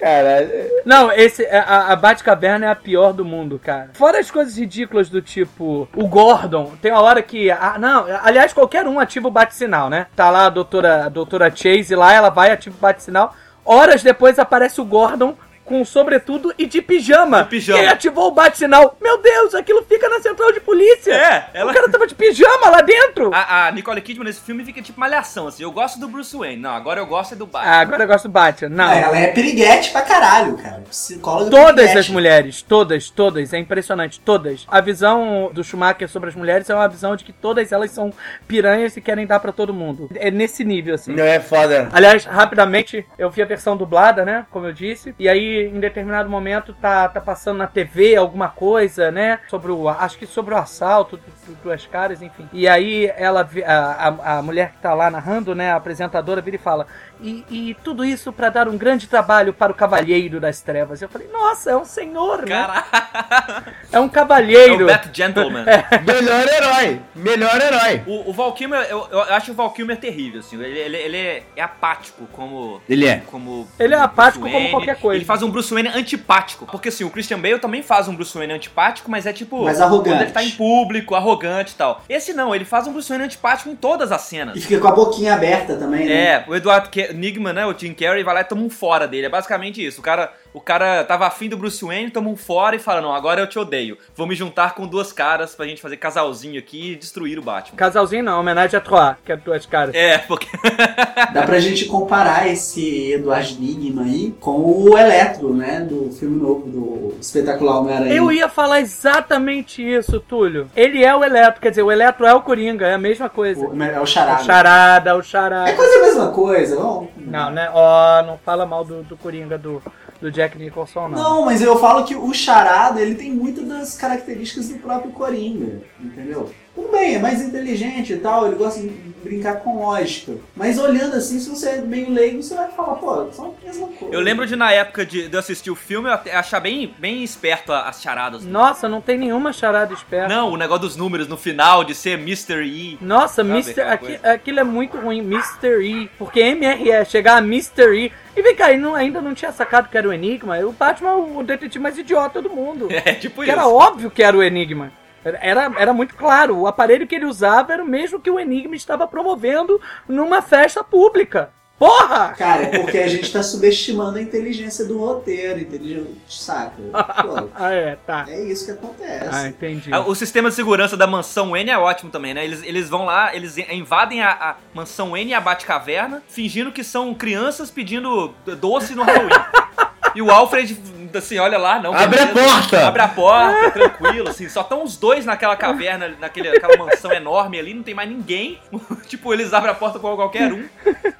[0.00, 0.50] Caralho.
[0.84, 3.90] Não, esse, a, a Batcaverna é a pior do mundo, cara.
[3.94, 7.50] Fora as coisas ridículas do tipo, o Gordon, tem uma hora que.
[7.50, 10.06] ah, não, aliás, qualquer um ativa o bate-sinal, né?
[10.16, 13.34] Tá lá a doutora, a doutora Chase lá, ela vai, ativa o bate-sinal.
[13.64, 17.42] Horas depois aparece o Gordon com sobretudo e de pijama.
[17.44, 17.82] De pijama.
[17.82, 18.96] E ativou o bate-sinal.
[19.00, 21.12] Meu Deus, aquilo fica na central de polícia.
[21.12, 23.30] É, ela- O cara tava de pijama lá dentro.
[23.34, 25.62] A, a Nicole Kidman nesse filme fica tipo malhação, assim.
[25.62, 26.60] Eu gosto do Bruce Wayne.
[26.60, 27.70] Não, agora eu gosto é do Batman.
[27.72, 28.68] Ah, agora eu gosto do Batman.
[28.68, 28.84] Não.
[28.88, 30.82] Ah, ela é piriguete pra caralho, cara.
[30.88, 31.98] Psicóloga Todas piriguete.
[31.98, 34.66] as mulheres, todas, todas, é impressionante, todas.
[34.68, 38.12] A visão do Schumacher sobre as mulheres é uma visão de que todas elas são
[38.46, 40.08] piranhas e querem dar pra todo mundo.
[40.16, 41.12] É nesse nível, assim.
[41.14, 41.88] Não é foda.
[41.92, 44.46] Aliás, rapidamente, eu vi a versão dublada, né?
[44.50, 45.14] Como eu disse.
[45.18, 49.40] E aí, em determinado momento, tá, tá passando na TV alguma coisa, né?
[49.48, 49.88] Sobre o.
[49.88, 51.18] Acho que sobre o assalto
[51.62, 52.48] duas caras, enfim.
[52.52, 55.72] E aí ela vi- a, a, a mulher que tá lá narrando, né?
[55.72, 56.86] A apresentadora vira e fala.
[57.20, 61.00] E, e tudo isso pra dar um grande trabalho para o Cavalheiro das Trevas.
[61.00, 62.48] Eu falei, nossa, é um senhor, né?
[62.48, 63.72] Caraca!
[63.92, 64.84] É um É cavalheiro.
[64.84, 65.64] o Bat Gentleman.
[66.04, 67.00] Melhor herói.
[67.14, 68.02] Melhor herói.
[68.06, 70.60] O, o Val Kilmer, eu, eu acho o Val Kilmer terrível, assim.
[70.60, 72.80] Ele, ele, ele é, é apático como...
[72.88, 73.22] Ele é.
[73.30, 75.18] Como Ele é apático como qualquer coisa.
[75.18, 76.66] Ele faz um Bruce Wayne antipático.
[76.66, 79.64] Porque assim, o Christian Bale também faz um Bruce Wayne antipático, mas é tipo.
[79.64, 80.16] Mas arrogante.
[80.16, 82.02] Quando ele tá em público, arrogante e tal.
[82.08, 84.56] Esse não, ele faz um Bruce Wayne antipático em todas as cenas.
[84.56, 86.14] E fica com a boquinha aberta também, né?
[86.14, 87.66] É, o Eduardo Nigman, né?
[87.66, 89.26] O Tim Carrey vai lá e toma um fora dele.
[89.26, 90.00] É basicamente isso.
[90.00, 93.12] O cara, o cara tava afim do Bruce Wayne, toma um fora e fala: Não,
[93.12, 93.98] agora eu te odeio.
[94.14, 97.76] Vou me juntar com duas caras pra gente fazer casalzinho aqui e destruir o Batman.
[97.76, 99.94] Casalzinho não, homenagem a Troá, que é duas caras.
[99.94, 100.46] É, porque.
[101.34, 105.80] Dá pra gente comparar esse Eduardo Nigma aí com o Eletro, né?
[105.80, 108.14] Do filme novo do espetacular Homem-Aranha.
[108.14, 110.70] Eu ia falar exatamente isso, Túlio.
[110.76, 113.66] Ele é o Eletro, quer dizer, o Eletro é o Coringa, é a mesma coisa.
[113.66, 114.42] O, é o Charada.
[114.42, 115.72] O charada, o É charada.
[115.72, 117.08] quase a mesma coisa, não?
[117.16, 117.68] Não, né?
[117.72, 119.82] Ó, não fala mal do, do Coringa do,
[120.20, 121.18] do Jack Nicholson, não.
[121.22, 125.82] Não, mas eu falo que o Charada, ele tem muitas das características do próprio Coringa,
[126.00, 126.50] entendeu?
[126.74, 128.88] Tudo bem, é mais inteligente e tal, ele gosta de
[129.22, 130.32] brincar com lógica.
[130.56, 133.86] Mas olhando assim, se você é meio leigo, você vai falar, pô, são a mesma
[133.86, 134.12] coisa.
[134.12, 136.92] Eu lembro de na época de, de eu assistir o filme, eu até achar bem,
[136.98, 138.44] bem esperto as charadas.
[138.44, 140.34] Nossa, não tem nenhuma charada esperta.
[140.34, 142.64] Não, o negócio dos números no final, de ser Mr.
[142.64, 142.98] E.
[143.00, 145.80] Nossa, Sabe aquela Aqui, aquilo é muito ruim, Mr.
[145.80, 146.10] E.
[146.18, 147.94] Porque MRE, chegar a Mr.
[147.94, 148.12] E.
[148.36, 150.58] E vem cá, ele não, ainda não tinha sacado que era o Enigma.
[150.58, 152.88] O Batman é o detetive mais idiota do mundo.
[153.04, 153.60] É, tipo Porque isso.
[153.60, 154.90] era óbvio que era o Enigma.
[155.24, 158.76] Era, era muito claro, o aparelho que ele usava era o mesmo que o Enigma
[158.76, 161.50] estava promovendo numa festa pública.
[161.76, 162.28] Porra!
[162.38, 166.70] Cara, é porque a gente tá subestimando a inteligência do roteiro, inteligência, saca?
[167.22, 168.24] Pô, Ah, é, tá.
[168.28, 169.28] é isso que acontece.
[169.30, 169.92] Ah, entendi.
[169.92, 172.44] Ah, O sistema de segurança da mansão N é ótimo também, né?
[172.44, 176.84] Eles, eles vão lá, eles invadem a, a mansão N e a Batcaverna, fingindo que
[176.84, 179.30] são crianças pedindo doce no Halloween.
[180.14, 180.78] E o Alfred,
[181.18, 181.94] assim, olha lá, não.
[181.94, 182.48] Abre a beleza.
[182.48, 182.86] porta!
[182.86, 184.48] Abre a porta, tranquilo, assim.
[184.48, 188.58] Só estão os dois naquela caverna, naquele, naquela mansão enorme ali, não tem mais ninguém.
[189.06, 190.64] tipo, eles abrem a porta com qualquer um.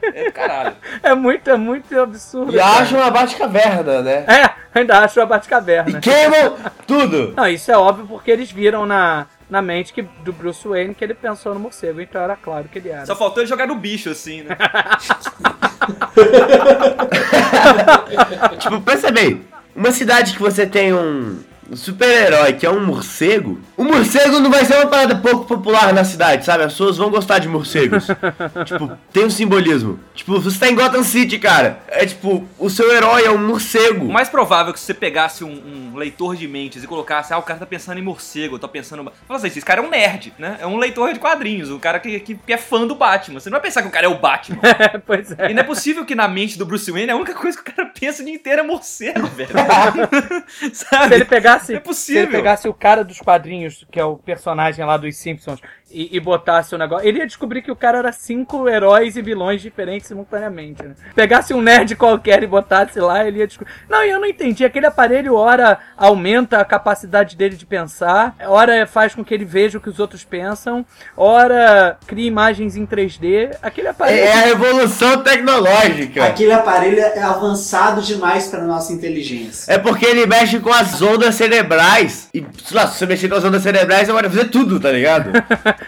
[0.02, 0.76] É caralho.
[1.02, 2.54] É muito, é muito absurdo.
[2.54, 2.82] E cara.
[2.82, 4.24] acham a Batcaverna, né?
[4.26, 6.00] É, ainda acho a E Batcaverna.
[6.00, 7.34] queimam tudo.
[7.36, 11.04] Não, isso é óbvio porque eles viram na, na mente que, do Bruce Wayne que
[11.04, 13.06] ele pensou no morcego, então era claro que ele era.
[13.06, 14.56] Só faltou ele jogar no bicho, assim, né?
[18.58, 19.42] Tipo, pensa bem.
[19.74, 21.38] Uma cidade que você tem um
[21.74, 26.04] super-herói que é um morcego, o morcego não vai ser uma parada pouco popular na
[26.04, 26.64] cidade, sabe?
[26.64, 28.06] As pessoas vão gostar de morcegos.
[28.64, 29.98] tipo, tem um simbolismo.
[30.14, 31.80] Tipo, você tá em Gotham City, cara.
[31.88, 34.06] É tipo, o seu herói é um morcego.
[34.06, 37.32] O mais provável é que se você pegasse um, um leitor de mentes e colocasse,
[37.32, 39.10] ah, o cara tá pensando em morcego, tá pensando.
[39.26, 40.58] Fala assim, esse cara é um nerd, né?
[40.60, 43.40] É um leitor de quadrinhos, um cara que, que, é fã do Batman.
[43.40, 44.60] Você não vai pensar que o cara é o Batman.
[44.62, 45.50] É, pois é.
[45.50, 47.74] E não é possível que na mente do Bruce Wayne a única coisa que o
[47.74, 49.50] cara pensa o dia inteiro é morcego, velho.
[50.72, 51.08] Sabe?
[51.08, 52.22] Se ele pegasse, É se possível.
[52.22, 55.60] ele pegasse o cara dos quadrinhos, que é o personagem lá dos Simpsons,
[55.94, 59.22] e, e botasse o negócio, ele ia descobrir que o cara era cinco heróis e
[59.22, 60.82] vilões diferentes simultaneamente.
[60.82, 60.94] Né?
[61.14, 63.72] Pegasse um nerd qualquer e botasse lá, ele ia descobrir.
[63.88, 64.64] Não, e eu não entendi.
[64.64, 69.78] Aquele aparelho, ora aumenta a capacidade dele de pensar, ora faz com que ele veja
[69.78, 70.84] o que os outros pensam,
[71.16, 73.56] ora cria imagens em 3D.
[73.62, 74.24] Aquele aparelho.
[74.24, 76.24] É a revolução tecnológica.
[76.24, 79.72] Aquele aparelho é avançado demais para nossa inteligência.
[79.72, 82.28] É porque ele mexe com as ondas cerebrais.
[82.34, 84.90] E, sei lá, se você mexer com as ondas cerebrais, você pode fazer tudo, tá
[84.90, 85.30] ligado?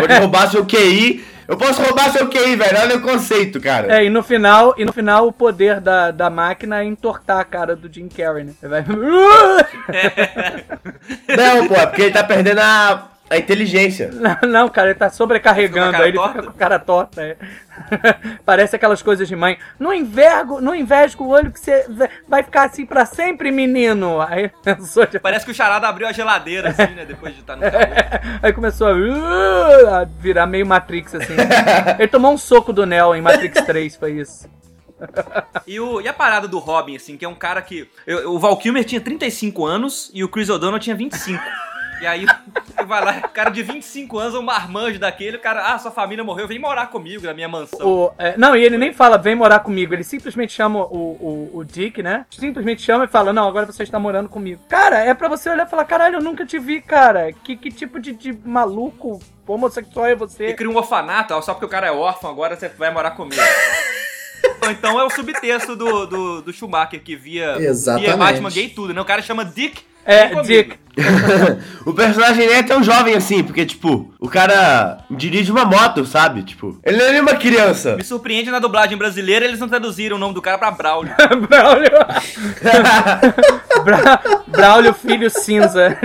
[0.00, 1.24] pode roubar seu QI.
[1.48, 2.78] Eu posso roubar seu QI, velho.
[2.78, 3.96] Olha o conceito, cara.
[3.96, 7.44] É, e no final, e no final o poder da, da máquina é entortar a
[7.44, 8.52] cara do Jim Carrey, né?
[8.62, 8.84] Ele vai...
[11.34, 14.10] Não, pô, é porque ele tá perdendo a, a inteligência.
[14.42, 17.22] Não, não, cara, ele tá sobrecarregando, aí ele cara fica com a cara torta.
[17.22, 17.36] é.
[18.44, 19.58] Parece aquelas coisas de mãe.
[19.78, 21.86] Não envergo, não envesga o olho que você
[22.26, 24.20] vai ficar assim pra sempre, menino.
[24.20, 27.04] Aí pensou, tipo, Parece que o charada abriu a geladeira, assim, né?
[27.04, 27.86] Depois de estar no calor.
[28.42, 31.34] aí começou a, uh, a virar meio Matrix, assim.
[31.98, 34.48] Ele tomou um soco do Neo em Matrix 3, foi isso.
[35.66, 37.88] E, o, e a parada do Robin, assim, que é um cara que.
[38.06, 41.40] eu- o Val Kilmer tinha 35 anos e o Chris O'Donnell tinha 25.
[42.00, 42.26] E aí
[42.86, 46.24] vai lá, o cara de 25 anos, um marmanjo daquele, o cara, ah, sua família
[46.24, 47.86] morreu, vem morar comigo na minha mansão.
[47.86, 49.92] O, é, não, e ele nem fala, vem morar comigo.
[49.94, 52.24] Ele simplesmente chama o, o, o Dick, né?
[52.30, 54.60] Simplesmente chama e fala, não, agora você está morando comigo.
[54.68, 57.32] Cara, é pra você olhar e falar, caralho, eu nunca te vi, cara.
[57.32, 60.54] Que, que tipo de, de maluco homossexual é E você?
[60.54, 63.40] cria um orfanato, ó, só porque o cara é órfão, agora você vai morar comigo.
[64.70, 68.06] Então é o subtexto do, do, do Schumacher, que via, Exatamente.
[68.06, 69.00] via Batman gay e tudo, né?
[69.00, 69.82] O cara chama Dick.
[70.08, 70.40] É.
[70.42, 70.74] Dick.
[71.86, 76.42] o personagem nem é tão jovem assim, porque, tipo, o cara dirige uma moto, sabe?
[76.42, 77.94] Tipo, ele não é nem uma criança.
[77.94, 81.12] Me surpreende na dublagem brasileira, eles não traduziram o nome do cara pra Braulio.
[81.48, 81.90] Braulio.
[83.84, 85.96] Bra Braulio Filho Cinza.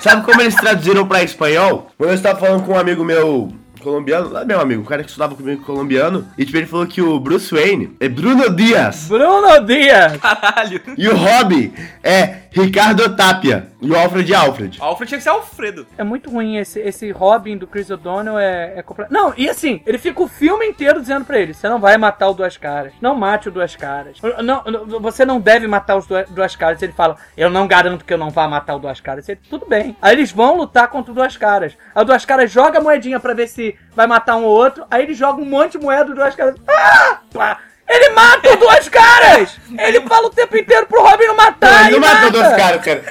[0.00, 1.90] Sabe como eles traduziram pra espanhol?
[1.96, 3.52] Quando eu estava falando com um amigo meu
[3.86, 7.00] colombiano, lá meu amigo, o cara que estudava comigo colombiano, e tipo, ele falou que
[7.00, 9.06] o Bruce Wayne é Bruno Dias.
[9.06, 10.16] Bruno Dias.
[10.16, 10.80] Caralho.
[10.98, 13.68] E o Robin é Ricardo Tapia.
[13.82, 14.78] E o Alfred Alfred.
[14.80, 15.86] Alfred tinha que ser Alfredo.
[15.98, 19.12] É muito ruim esse, esse Robin do Chris O'Donnell é, é completo.
[19.12, 22.30] Não, e assim, ele fica o filme inteiro dizendo pra ele: você não vai matar
[22.30, 22.94] o Duas Caras.
[22.98, 24.18] Não mate o Duas Caras.
[24.42, 26.80] Não, não, você não deve matar os Duas, Duas Caras.
[26.80, 29.28] Ele fala: eu não garanto que eu não vá matar o Duas Caras.
[29.28, 29.94] Ele, Tudo bem.
[30.00, 31.76] Aí eles vão lutar contra o Duas Caras.
[31.94, 34.86] Aí o Duas Caras joga a moedinha pra ver se vai matar um ou outro.
[34.90, 36.56] Aí ele joga um monte de moeda do Duas Caras.
[36.66, 37.20] Ah!
[37.32, 37.58] Pá!
[37.88, 39.56] Ele mata Duas Caras!
[39.78, 41.86] Ele fala o tempo inteiro pro Robin não matar.
[41.86, 42.30] ele não e matou mata.
[42.30, 43.02] dois caras, cara.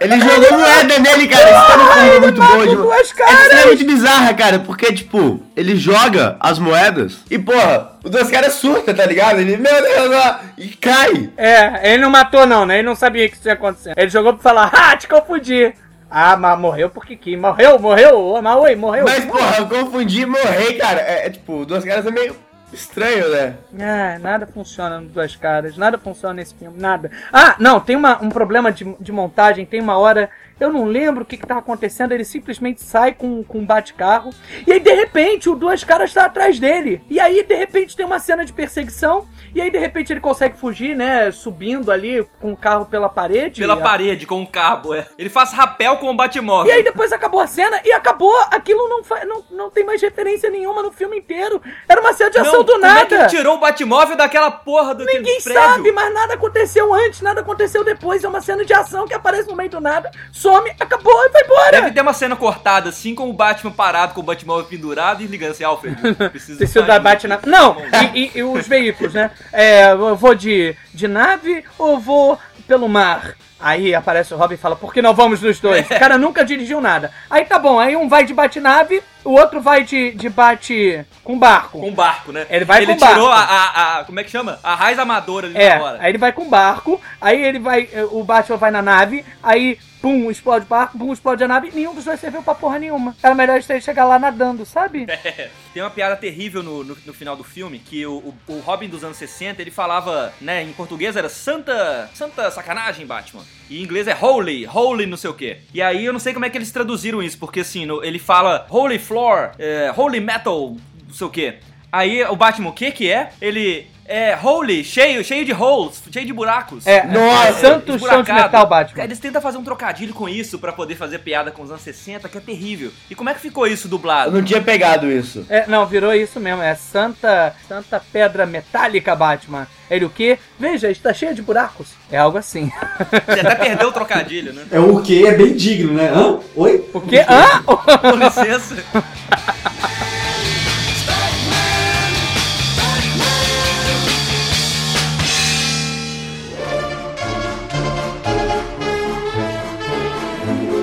[0.00, 1.50] Ele jogou moeda nele, cara.
[1.50, 3.38] Isso tá no ele muito Essa caras.
[3.48, 8.30] cena é muito bizarra, cara, porque, tipo, ele joga as moedas e, porra, os dois
[8.30, 9.40] caras surta, tá ligado?
[9.40, 11.30] Ele, meu Deus, ó, e cai.
[11.36, 12.78] É, ele não matou não, né?
[12.78, 13.94] Ele não sabia que isso ia acontecer.
[13.96, 15.72] Ele jogou pra falar, ah, te confundi.
[16.10, 19.04] Ah, mas morreu porque que morreu, morreu, mas oi, morreu.
[19.04, 21.00] Mas, porra, eu confundi e morri, cara.
[21.00, 22.34] É, é, tipo, duas caras é meio
[22.72, 23.56] estranho, né?
[23.78, 27.10] Ah, nada funciona no Duas Caras, nada funciona nesse filme, nada.
[27.32, 31.22] Ah, não, tem uma, um problema de, de montagem, tem uma hora, eu não lembro
[31.22, 34.30] o que que acontecendo, ele simplesmente sai com, com um bate-carro,
[34.66, 38.04] e aí de repente o Duas Caras tá atrás dele, e aí de repente tem
[38.04, 39.26] uma cena de perseguição,
[39.58, 43.60] e aí de repente ele consegue fugir, né, subindo ali com o carro pela parede.
[43.60, 45.06] Pela A- parede, com um cabo, é.
[45.18, 46.70] Ele faz rapel com o Batmóvel.
[46.72, 50.00] E aí depois acabou a cena e acabou, aquilo não, fa- não, não tem mais
[50.00, 51.60] referência nenhuma no filme inteiro.
[51.88, 53.28] Era uma cena de ação Não, do como é que ele nada.
[53.30, 55.62] tirou o Batmóvel daquela porra do Ninguém prédio?
[55.62, 58.22] sabe, mas nada aconteceu antes, nada aconteceu depois.
[58.24, 61.42] É uma cena de ação que aparece no meio do nada, some, acabou e vai
[61.42, 61.70] embora.
[61.72, 65.26] Deve ter uma cena cortada, assim, com o Batman parado, com o Batmóvel pendurado e
[65.26, 65.96] ligando assim, Alfred,
[66.30, 67.38] preciso Preciso da bate na.
[67.44, 67.76] Não,
[68.14, 69.30] e, e- e os veículos, né?
[69.52, 73.34] É, eu vou de, de nave ou vou pelo mar?
[73.60, 75.84] Aí aparece o Robin e fala, por que não vamos nos dois?
[75.86, 77.10] O cara nunca dirigiu nada.
[77.28, 81.38] Aí tá bom, aí um vai de bate-nave, o outro vai de, de bate com
[81.38, 81.80] barco.
[81.80, 82.46] Com barco, né?
[82.48, 83.52] Ele vai ele com tirou barco.
[83.52, 84.58] a, a, a- Como é que chama?
[84.62, 85.98] A raiz amadora ali É, hora.
[86.00, 90.30] aí ele vai com barco, aí ele vai, o Batman vai na nave, aí pum,
[90.30, 93.16] explode o barco, pum, explode a nave, nenhum dos dois serviu pra porra nenhuma.
[93.20, 95.06] Era melhor ele chegar lá nadando, sabe?
[95.74, 98.88] Tem uma piada terrível no, no, no final do filme, que o, o, o Robin
[98.88, 103.42] dos anos 60, ele falava, né, em português era santa, santa sacanagem, Batman.
[103.68, 105.58] E em inglês é holy, holy não sei o quê.
[105.74, 108.18] E aí eu não sei como é que eles traduziram isso, porque assim, no- ele
[108.20, 110.76] fala holy floor, é, holy metal,
[111.06, 111.54] não sei o quê.
[111.90, 113.30] Aí o Batman, o que que é?
[113.40, 116.86] Ele é holy, cheio, cheio de holes, cheio de buracos.
[116.86, 119.04] É, Nossa, é, santo chão de metal, Batman.
[119.04, 122.26] Eles tentam fazer um trocadilho com isso pra poder fazer piada com os anos 60,
[122.28, 122.90] que é terrível.
[123.10, 124.32] E como é que ficou isso Eu dublado?
[124.32, 125.44] não tinha pegado isso.
[125.50, 129.66] É, não, virou isso mesmo, é Santa, Santa Pedra Metálica, Batman.
[129.90, 130.38] Ele o quê?
[130.58, 131.88] Veja, está cheio de buracos.
[132.10, 132.70] É algo assim.
[133.26, 134.66] Você até perdeu o trocadilho, né?
[134.70, 136.10] É o que é bem digno, né?
[136.10, 136.38] Hã?
[136.56, 136.88] Oi?
[136.94, 137.24] O quê?
[137.28, 137.62] Hã?
[137.62, 138.76] Com licença.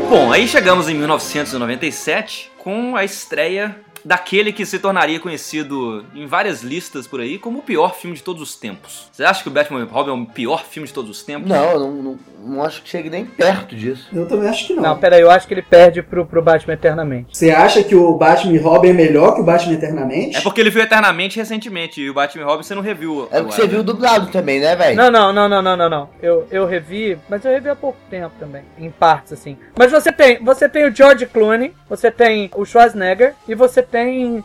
[0.10, 6.62] Bom, aí chegamos em 1997 com a estreia daquele que se tornaria conhecido em várias
[6.62, 9.10] listas por aí como o pior filme de todos os tempos.
[9.12, 11.50] Você acha que o Batman e Robin é o pior filme de todos os tempos?
[11.50, 14.08] Não, eu não, não, não acho que chegue nem perto disso.
[14.14, 14.84] Eu também acho que não.
[14.84, 17.36] Não, peraí, eu acho que ele perde pro, pro Batman eternamente.
[17.36, 20.38] Você acha que o Batman e Robin é melhor que o Batman Eternamente?
[20.38, 23.24] É porque ele viu Eternamente recentemente e o Batman e Robin você não reviu.
[23.24, 23.68] É porque agora, você né?
[23.68, 24.96] viu dublado também, né, velho?
[24.96, 26.10] Não, não, não, não, não, não, não.
[26.22, 28.64] Eu, eu revi, mas eu revi há pouco tempo também.
[28.78, 29.58] Em partes, assim.
[29.78, 33.95] Mas você tem, você tem o George Clooney, você tem o Schwarzenegger e você tem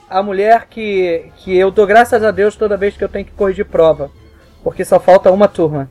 [0.09, 3.33] a mulher que, que eu dou graças a Deus toda vez que eu tenho que
[3.33, 4.11] corrigir prova.
[4.63, 5.91] Porque só falta uma turma.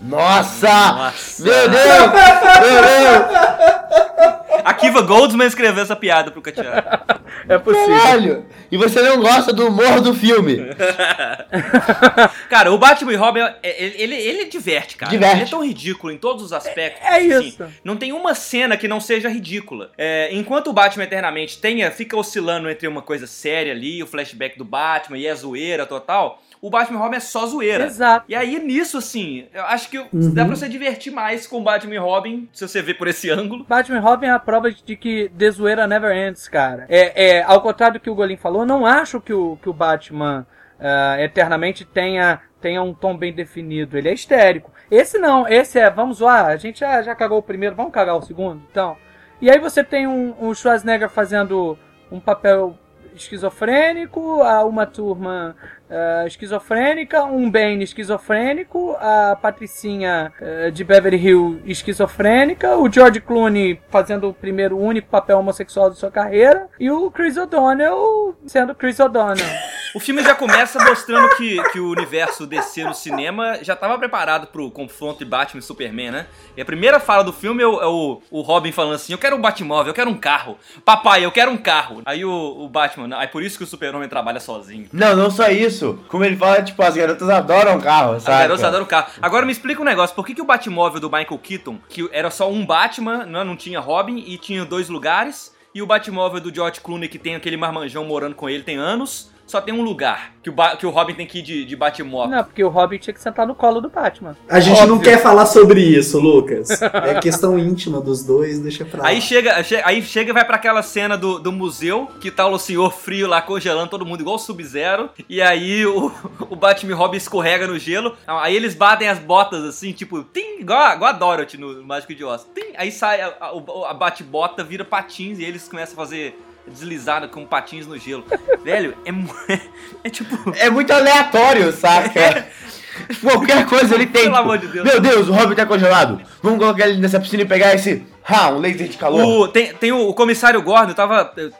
[0.00, 0.92] Nossa!
[0.92, 1.42] Nossa.
[1.42, 2.12] Meu Deus!
[2.60, 4.43] Meu Deus!
[4.64, 6.70] A Kiva Goldsman escreveu essa piada pro Catiano.
[7.48, 7.98] É possível.
[7.98, 8.46] Caralho!
[8.70, 10.56] E você não gosta do humor do filme.
[12.48, 15.10] Cara, o Batman e Robin, é- ele, ele, ele diverte, cara.
[15.10, 15.36] Diverte.
[15.36, 17.02] Ele é tão ridículo em todos os aspectos.
[17.04, 17.66] É- é assim, isso.
[17.82, 19.90] não tem uma cena que não seja ridícula.
[19.98, 24.56] É, enquanto o Batman Eternamente tenha, fica oscilando entre uma coisa séria ali, o flashback
[24.56, 27.84] do Batman e a zoeira total, o Batman e Robin é só zoeira.
[27.84, 28.24] Exato.
[28.26, 31.98] E aí, nisso, assim, eu acho que dá pra você divertir mais com Batman e
[31.98, 33.66] Robin, se você ver por esse ângulo.
[33.68, 36.86] Batman e Robin é a prova de que The Zoeira never ends, cara.
[36.88, 39.68] É, é, ao contrário do que o Golin falou, eu não acho que o, que
[39.68, 40.46] o Batman
[40.80, 43.98] ah, eternamente tenha, tenha um tom bem definido.
[43.98, 44.72] Ele é histérico.
[44.90, 48.16] Esse não, esse é, vamos zoar, a gente já, já cagou o primeiro, vamos cagar
[48.16, 48.96] o segundo, então.
[49.38, 51.78] E aí você tem um, um Schwarzenegger fazendo
[52.10, 52.78] um papel
[53.14, 55.56] esquizofrênico, a uma turma
[55.90, 63.80] ah, esquizofrênica, um Bane esquizofrênico, a Patricinha ah, de Beverly Hills esquizofrênica, o George Clooney
[63.90, 68.98] fazendo o primeiro único papel homossexual de sua carreira e o Chris O'Donnell sendo Chris
[68.98, 69.46] O'Donnell.
[69.94, 74.48] O filme já começa mostrando que, que o universo DC no cinema já estava preparado
[74.48, 76.26] pro confronto de Batman e Superman, né?
[76.56, 79.18] E a primeira fala do filme é o, é o, o Robin falando assim: Eu
[79.18, 80.58] quero um Batmóvel, eu quero um carro.
[80.84, 82.02] Papai, eu quero um carro.
[82.04, 84.88] Aí o, o Batman, "Não, é por isso que o Super-Homem trabalha sozinho.
[84.92, 85.73] Não, não só isso.
[86.08, 88.38] Como ele fala, tipo, as garotas adoram carro, As sabe?
[88.42, 89.08] garotas adoram carro.
[89.20, 92.30] Agora me explica um negócio: por que, que o Batmóvel do Michael Keaton, que era
[92.30, 96.54] só um Batman, não, não tinha Robin e tinha dois lugares, e o Batmóvel do
[96.54, 100.32] George Clooney, que tem aquele marmanjão morando com ele, tem anos, só tem um lugar.
[100.42, 102.36] Que o, Ba- que o Robin tem que ir de, de Batmóvel.
[102.36, 104.36] Não, porque o Robin tinha que sentar no colo do Batman.
[104.48, 105.10] A gente não Óbvio.
[105.10, 106.68] quer falar sobre isso, Lucas.
[107.04, 109.08] É questão íntima dos dois, deixa pra lá.
[109.08, 112.46] Aí chega, che- aí chega e vai pra aquela cena do, do museu, que tá
[112.46, 115.08] o senhor frio lá congelando todo mundo igual o Sub-Zero.
[115.28, 116.12] E aí o,
[116.50, 118.14] o Batman e Robin escorrega no gelo.
[118.26, 122.14] Aí eles batem as botas assim, tipo, tim, igual, a- igual a Dorothy no Mágico
[122.14, 122.46] de Oz.
[122.54, 127.28] Tim, aí sai a, a, a bate-bota, vira patins e eles começam a fazer deslizada
[127.28, 128.24] com patins no gelo.
[128.64, 129.58] Velho, é,
[130.04, 130.36] é tipo.
[130.56, 132.46] É muito aleatório, saca?
[133.20, 134.22] Qualquer coisa ele tem.
[134.24, 134.84] Pelo tipo, amor de Deus.
[134.84, 136.20] Meu Deus, o Robin tá congelado.
[136.42, 138.06] Vamos colocar ele nessa piscina e pegar esse.
[138.26, 139.22] Ha, um laser de calor.
[139.24, 141.32] O, tem, tem o, o comissário Gordon, eu tava.
[141.36, 141.52] Eu,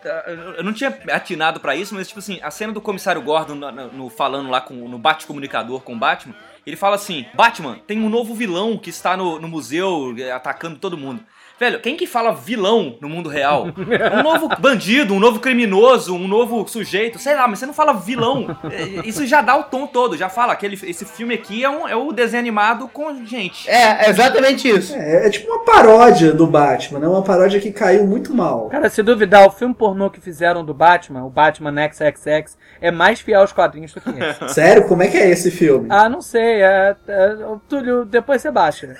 [0.58, 3.70] eu não tinha atinado pra isso, mas tipo assim, a cena do comissário Gordon no,
[3.72, 6.34] no- falando lá com, no bate-comunicador com o Batman,
[6.66, 10.96] ele fala assim: Batman, tem um novo vilão que está no, no museu atacando todo
[10.96, 11.20] mundo.
[11.58, 13.66] Velho, quem que fala vilão no mundo real?
[13.66, 17.92] Um novo bandido, um novo criminoso, um novo sujeito, sei lá, mas você não fala
[17.92, 18.56] vilão.
[18.74, 20.52] É, Isso já dá o tom todo, já fala.
[20.52, 23.68] Aquele, esse filme aqui é, um, é o desenho animado com gente.
[23.70, 24.94] É, é exatamente isso.
[24.96, 27.06] É, é tipo uma paródia do Batman, né?
[27.06, 28.68] Uma paródia que caiu muito mal.
[28.68, 33.20] Cara, se duvidar, o filme pornô que fizeram do Batman, o Batman XXX, é mais
[33.20, 34.48] fiel aos quadrinhos do que esse.
[34.52, 35.86] Sério, como é que é esse filme?
[35.90, 36.62] ah, não sei.
[36.62, 37.36] É, é,
[37.68, 38.96] Túlio, depois você baixa.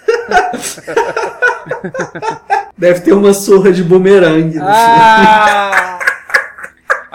[2.77, 4.59] Deve ter uma surra de bumerangue.
[4.61, 5.99] Ah!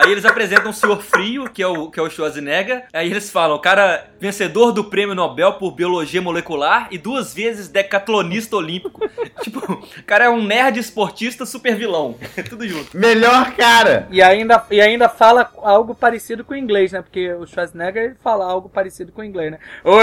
[0.10, 2.86] Aí eles apresentam o Senhor Frio, que é o, que é o Schwarzenegger.
[2.92, 7.68] Aí eles falam, o cara vencedor do prêmio Nobel por Biologia Molecular e duas vezes
[7.68, 9.08] decatlonista olímpico.
[9.44, 12.16] tipo, o cara é um nerd esportista super vilão.
[12.50, 12.98] Tudo junto.
[12.98, 14.08] Melhor cara.
[14.10, 17.04] E ainda, e ainda fala algo parecido com o inglês, né?
[17.04, 19.60] Porque o Schwarzenegger ele fala algo parecido com o inglês, né?
[19.84, 20.00] O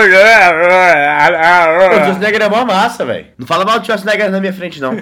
[2.04, 3.26] Schwarzenegger é mó massa, velho.
[3.36, 4.92] Não fala mal do Schwarzenegger na minha frente, não.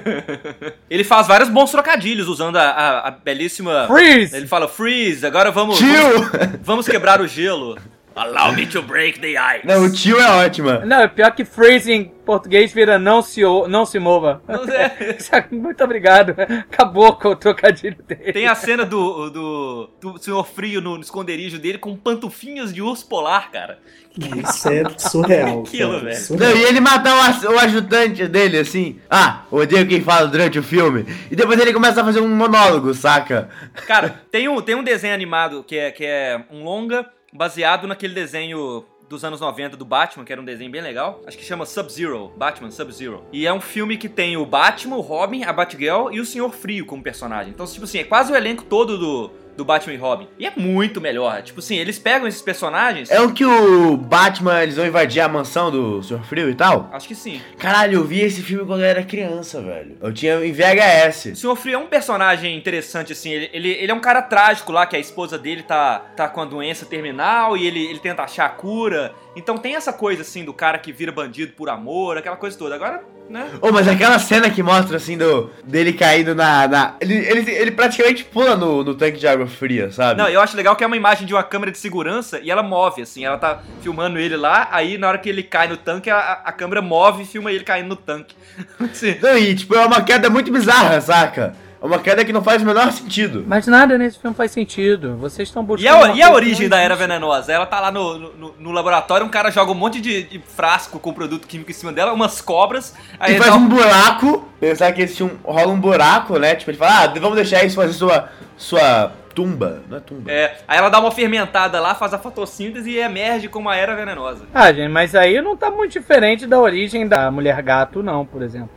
[0.89, 3.87] Ele faz vários bons trocadilhos usando a, a- a belíssima...
[3.87, 4.37] Freeze!
[4.37, 4.94] Ele fala, freeze,
[5.25, 5.79] agora vamos...
[5.79, 5.87] Tio!
[5.87, 7.77] Vamos, vamos quebrar o gelo.
[8.17, 9.67] Allow me to break the ice.
[9.67, 10.85] Não, o tio é ótima.
[10.85, 14.41] Não, é pior que freeze em português vira não se, o- não se mova.
[14.47, 15.47] Não é.
[15.51, 16.35] Muito obrigado.
[16.39, 18.33] Acabou com o trocadilho dele.
[18.33, 23.07] Tem a cena do, do, do Senhor Frio no esconderijo dele com pantufinhas de urso
[23.09, 23.79] polar, cara.
[24.17, 25.63] Isso é surreal.
[25.67, 26.17] Aquilo, velho.
[26.17, 26.51] surreal.
[26.55, 29.01] Não, e ele matar o, o ajudante dele assim.
[29.11, 31.05] Ah, odeio quem fala durante o filme.
[31.31, 33.49] E depois ele começa a fazer um monólogo, saca?
[33.89, 38.15] Cara, tem um, tem um desenho animado que é, que é um longa baseado naquele
[38.15, 41.21] desenho dos anos 90 do Batman, que era um desenho bem legal.
[41.27, 43.25] Acho que chama Sub-Zero, Batman Sub-Zero.
[43.33, 46.51] E é um filme que tem o Batman, o Robin, a Batgirl e o Senhor
[46.51, 47.53] Frio como personagem.
[47.53, 50.29] Então, tipo assim, é quase o elenco todo do, do Batman e Robin.
[50.39, 51.43] E é muito melhor.
[51.43, 53.11] Tipo assim, eles pegam esses personagens...
[53.11, 56.25] É o que o Batman, eles vão invadir a mansão do Sr.
[56.25, 56.89] Frio e tal?
[56.93, 57.41] Acho que sim.
[57.59, 59.97] Caralho, eu vi esse filme quando eu era criança, velho.
[60.01, 61.27] Eu tinha em VHS.
[61.33, 63.31] O Senhor Frio é um personagem interessante, assim.
[63.31, 66.41] Ele, ele, ele é um cara trágico lá, que a esposa dele tá, tá com
[66.41, 69.15] a doença terminal e ele, ele tenta achar a cura.
[69.37, 72.75] Então tem essa coisa, assim, do cara que vira bandido por amor, aquela coisa toda.
[72.75, 73.49] Agora, né?
[73.61, 76.69] Ô, mas aquela cena que mostra, assim, do dele caindo na...
[76.69, 80.21] na- ele, ele, ele praticamente pula no, no tanque de água fria, sabe?
[80.21, 82.63] Não, eu acho legal que é uma imagem de uma câmera de segurança e ela
[82.63, 83.25] move, assim.
[83.25, 86.53] Ela tá filmando ele lá, aí na hora que ele cai no tanque, a, a
[86.53, 88.35] câmera move e filma ele caindo no tanque.
[88.81, 91.55] Assim, Não, e tipo, é uma queda muito bizarra, saca?
[91.83, 93.45] É uma queda que não faz o menor sentido.
[93.47, 95.19] Mas nada nesse filme faz sentido.
[95.19, 95.93] Vocês estão E buscando.
[95.93, 97.53] a, e a coisa que origem da era venenosa?
[97.53, 100.99] Ela tá lá no, no, no laboratório, um cara joga um monte de, de frasco
[100.99, 102.95] com produto químico em cima dela, umas cobras.
[103.21, 106.55] Aí E ele faz dá um buraco, pensar que existe um, rola um buraco, né?
[106.55, 109.83] Tipo, ele fala, ah, vamos deixar isso fazer sua, sua tumba.
[109.89, 110.31] Não é tumba.
[110.31, 113.95] É, aí ela dá uma fermentada lá, faz a fotossíntese e emerge como uma era
[113.95, 114.47] venenosa.
[114.55, 118.43] Ah, gente, mas aí não tá muito diferente da origem da mulher gato, não, por
[118.43, 118.71] exemplo.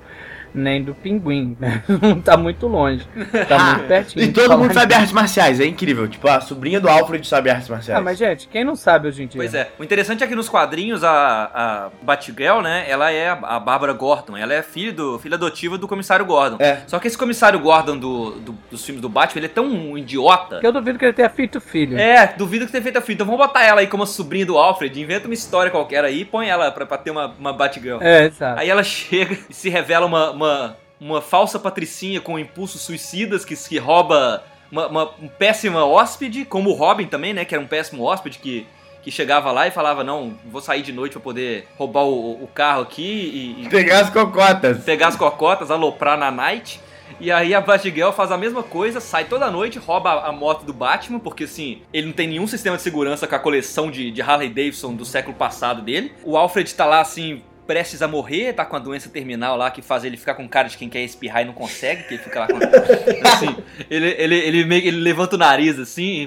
[0.54, 1.56] Nem do pinguim.
[1.60, 1.84] né?
[2.02, 3.08] Não tá muito longe.
[3.48, 4.26] Tá muito pertinho.
[4.26, 6.08] E todo mundo sabe artes marciais, é incrível.
[6.08, 8.00] Tipo, a sobrinha do Alfred sabe artes marciais.
[8.00, 9.40] Ah, mas gente, quem não sabe hoje em dia?
[9.40, 9.70] Pois é.
[9.80, 13.94] O interessante é que nos quadrinhos a, a Batgirl, né, ela é a, a Bárbara
[13.94, 14.36] Gordon.
[14.38, 16.58] Ela é filha, do, filha adotiva do comissário Gordon.
[16.60, 16.80] É.
[16.88, 19.98] Só que esse comissário Gordon do, do- dos filmes do Batman, ele é tão um
[19.98, 20.56] idiota.
[20.56, 21.98] Porque eu duvido que ele tenha feito filho.
[21.98, 23.16] É, duvido que tenha feito a filha.
[23.16, 26.26] Então vamos botar ela aí como sobrinha do Alfred, inventa uma história qualquer aí e
[26.26, 28.00] põe ela pra, pra ter uma, uma Batgirl.
[28.02, 28.60] É, exato.
[28.60, 33.56] Aí ela chega e se revela uma, uma, uma falsa patricinha com impulsos suicidas que,
[33.56, 37.45] que rouba uma, uma um péssima hóspede, como o Robin também, né?
[37.45, 38.65] Que era um péssimo hóspede que,
[39.02, 42.47] que chegava lá e falava, não, vou sair de noite pra poder roubar o, o
[42.47, 44.84] carro aqui e, e Pegar as cocotas.
[44.84, 46.80] pegar as cocotas, aloprar na night.
[47.19, 50.65] E aí a Batgirl faz a mesma coisa, sai toda noite, rouba a, a moto
[50.65, 54.12] do Batman, porque assim, ele não tem nenhum sistema de segurança com a coleção de,
[54.12, 56.12] de Harley Davidson do século passado dele.
[56.23, 59.82] O Alfred tá lá assim, prestes a morrer, tá com a doença terminal lá que
[59.82, 62.39] faz ele ficar com cara de quem quer espirrar e não consegue, que ele fica
[62.39, 62.58] lá com.
[63.27, 63.56] Assim,
[63.89, 66.23] ele, ele, ele meio ele levanta o nariz assim,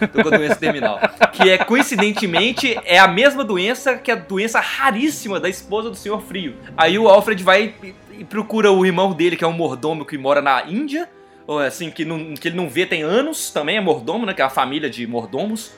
[0.00, 1.00] e, tô com a doença terminal.
[1.32, 6.22] Que é, coincidentemente, é a mesma doença que a doença raríssima da esposa do Senhor
[6.22, 6.54] Frio.
[6.76, 7.74] Aí o Alfred vai
[8.16, 11.08] e, procura o irmão dele, que é um mordomo que mora na Índia.
[11.46, 14.32] Ou assim, que, não, que ele não vê tem anos, também é mordomo, né?
[14.32, 15.72] Que é a família de mordomos.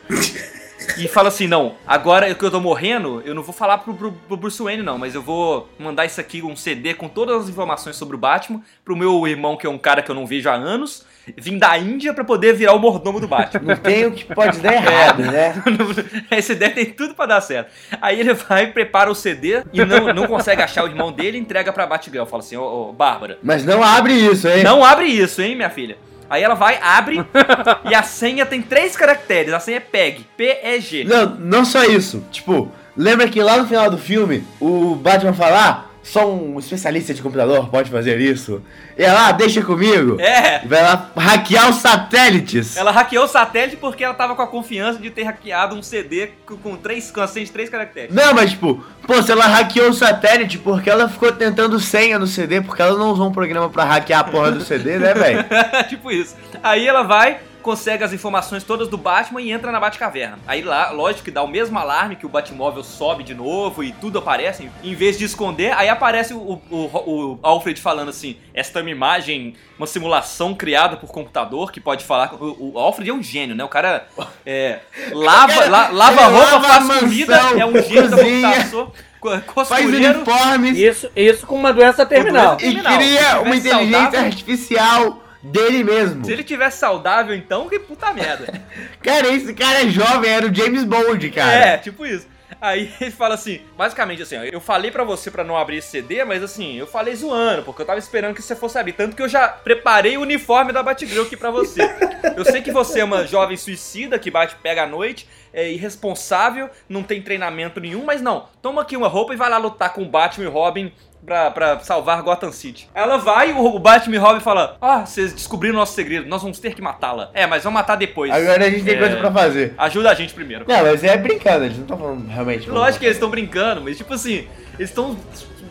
[0.98, 4.12] E fala assim, não, agora que eu tô morrendo, eu não vou falar pro, pro,
[4.12, 7.48] pro Bruce Wayne não, mas eu vou mandar isso aqui, um CD com todas as
[7.48, 10.48] informações sobre o Batman, pro meu irmão, que é um cara que eu não vejo
[10.48, 11.04] há anos,
[11.36, 13.74] vim da Índia pra poder virar o mordomo do Batman.
[13.74, 15.54] Não tem o que pode dar errado, né?
[16.30, 17.70] Essa ideia tem tudo pra dar certo.
[18.00, 21.72] Aí ele vai, prepara o CD e não, não consegue achar o irmão dele entrega
[21.72, 22.24] pra Batgirl.
[22.24, 24.62] Fala assim, ô, ô Bárbara, Mas não abre isso, hein?
[24.62, 25.96] não abre isso, hein, minha filha.
[26.32, 27.22] Aí ela vai, abre
[27.90, 29.52] e a senha tem três caracteres.
[29.52, 31.04] A senha é PEG, P-E-G.
[31.04, 32.24] Não, não só isso.
[32.30, 37.14] Tipo, lembra que lá no final do filme, o Batman fala, ah, só um especialista
[37.14, 38.62] de computador pode fazer isso.
[38.98, 40.20] E ela, ah, deixa comigo.
[40.20, 40.58] É.
[40.66, 42.76] Vai lá hackear os satélites.
[42.76, 46.30] Ela hackeou o satélite porque ela tava com a confiança de ter hackeado um CD
[46.62, 48.14] com, três, senha de três caracteres.
[48.14, 52.26] Não, mas tipo, pô, se ela hackeou o satélite porque ela ficou tentando senha no
[52.26, 55.44] CD, porque ela não usou um programa pra hackear a porra do CD, né, velho?
[55.88, 56.36] tipo isso.
[56.62, 60.38] Aí ela vai, consegue as informações todas do Batman e entra na Batcaverna.
[60.46, 63.92] Aí lá, lógico que dá o mesmo alarme que o Batmóvel sobe de novo e
[63.92, 64.68] tudo aparece.
[64.82, 68.90] Em vez de esconder, aí aparece o, o, o Alfred falando assim: esta é uma
[68.90, 72.28] imagem, uma simulação criada por computador que pode falar.
[72.28, 73.64] com-" O, o Alfred é um gênio, né?
[73.64, 74.06] O cara
[74.44, 74.80] é,
[75.12, 78.92] lava, la- lava roupa, lava faz a comida, mansão, é um gênio da cozinha, computação.
[79.20, 82.56] co- Faz uniformes Isso, isso com uma doença terminal.
[82.56, 82.96] e terminal.
[82.98, 86.24] cria Se uma inteligência saudável- artificial dele mesmo.
[86.24, 88.62] Se ele tivesse saudável, então, que puta merda.
[89.02, 91.52] Cara, esse cara é jovem, era o James Bond, cara.
[91.52, 92.26] É, tipo isso.
[92.60, 95.88] Aí ele fala assim, basicamente assim, ó, eu falei pra você pra não abrir esse
[95.88, 99.16] CD, mas assim, eu falei zoando, porque eu tava esperando que você fosse abrir, tanto
[99.16, 101.82] que eu já preparei o uniforme da Batgirl aqui pra você.
[102.36, 106.70] Eu sei que você é uma jovem suicida que bate pega à noite, é irresponsável,
[106.88, 110.02] não tem treinamento nenhum, mas não, toma aqui uma roupa e vai lá lutar com
[110.02, 110.92] o Batman e Robin
[111.24, 112.88] Pra, pra salvar Gotham City.
[112.92, 116.42] Ela vai, o, o Batman e Robin fala: Ah, vocês descobriram o nosso segredo, nós
[116.42, 117.30] vamos ter que matá-la.
[117.32, 118.32] É, mas vamos matar depois.
[118.32, 118.98] Agora a gente tem É.
[118.98, 119.72] coisa pra fazer.
[119.78, 120.64] Ajuda a gente primeiro.
[120.66, 122.68] Não, mas é brincando, eles não estão falando realmente.
[122.68, 125.16] Lógico que eles estão brincando, mas tipo assim, eles estão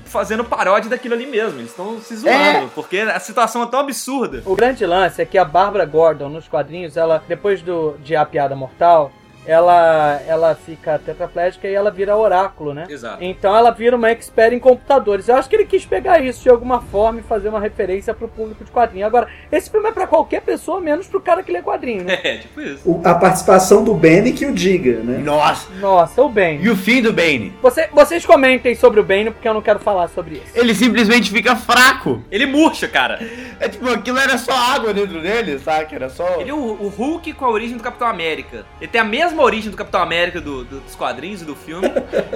[0.06, 1.60] fazendo paródia daquilo ali mesmo.
[1.60, 2.68] Eles estão se zoando, É.
[2.74, 4.42] porque a situação é tão absurda.
[4.46, 8.26] O grande lance é que a Bárbara Gordon, nos quadrinhos, ela, depois do, de A
[8.26, 9.12] Piada Mortal,
[9.46, 12.86] ela, ela fica tetraplégica e ela vira oráculo, né?
[12.90, 13.24] Exato.
[13.24, 15.28] Então ela vira uma expert em computadores.
[15.28, 18.28] Eu acho que ele quis pegar isso de alguma forma e fazer uma referência pro
[18.28, 19.06] público de quadrinho.
[19.06, 22.20] Agora, esse filme é pra qualquer pessoa, menos pro cara que lê quadrinho, né?
[22.24, 22.88] É, tipo isso.
[22.90, 25.18] O- a participação do Benny que o diga, né?
[25.18, 26.60] Nossa, Nossa, o Bane.
[26.64, 27.52] e o fim do Bane?
[27.62, 30.52] Você, vocês comentem sobre o Bane, porque eu não quero falar sobre isso.
[30.54, 32.22] Ele simplesmente fica fraco.
[32.32, 33.20] Ele murcha, cara.
[33.60, 35.96] É tipo, aquilo era só água dentro dele, sabe?
[35.96, 36.40] Era só.
[36.40, 38.66] Ele é o, o Hulk com a origem do Capitão América.
[38.80, 41.88] Ele tem a mesma origem do Capitão América do- do- dos quadrinhos e do filme.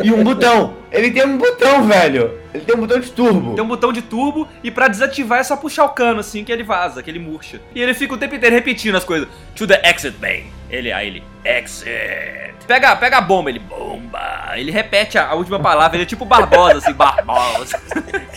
[0.03, 0.75] E um botão.
[0.91, 2.39] Ele tem um botão, velho.
[2.53, 3.55] Ele tem um botão de turbo.
[3.55, 6.51] Tem um botão de turbo e pra desativar é só puxar o cano assim que
[6.51, 7.59] ele vaza, que ele murcha.
[7.73, 9.27] E ele fica o tempo inteiro repetindo as coisas.
[9.55, 10.45] To the exit bay.
[10.69, 11.89] Ele, aí ele, exit.
[12.67, 14.53] Pega, pega a bomba, ele, bomba.
[14.55, 17.79] Ele repete a, a última palavra, ele é tipo Barbosa, assim, Barbosa.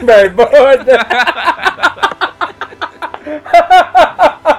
[0.02, 0.98] Barbosa!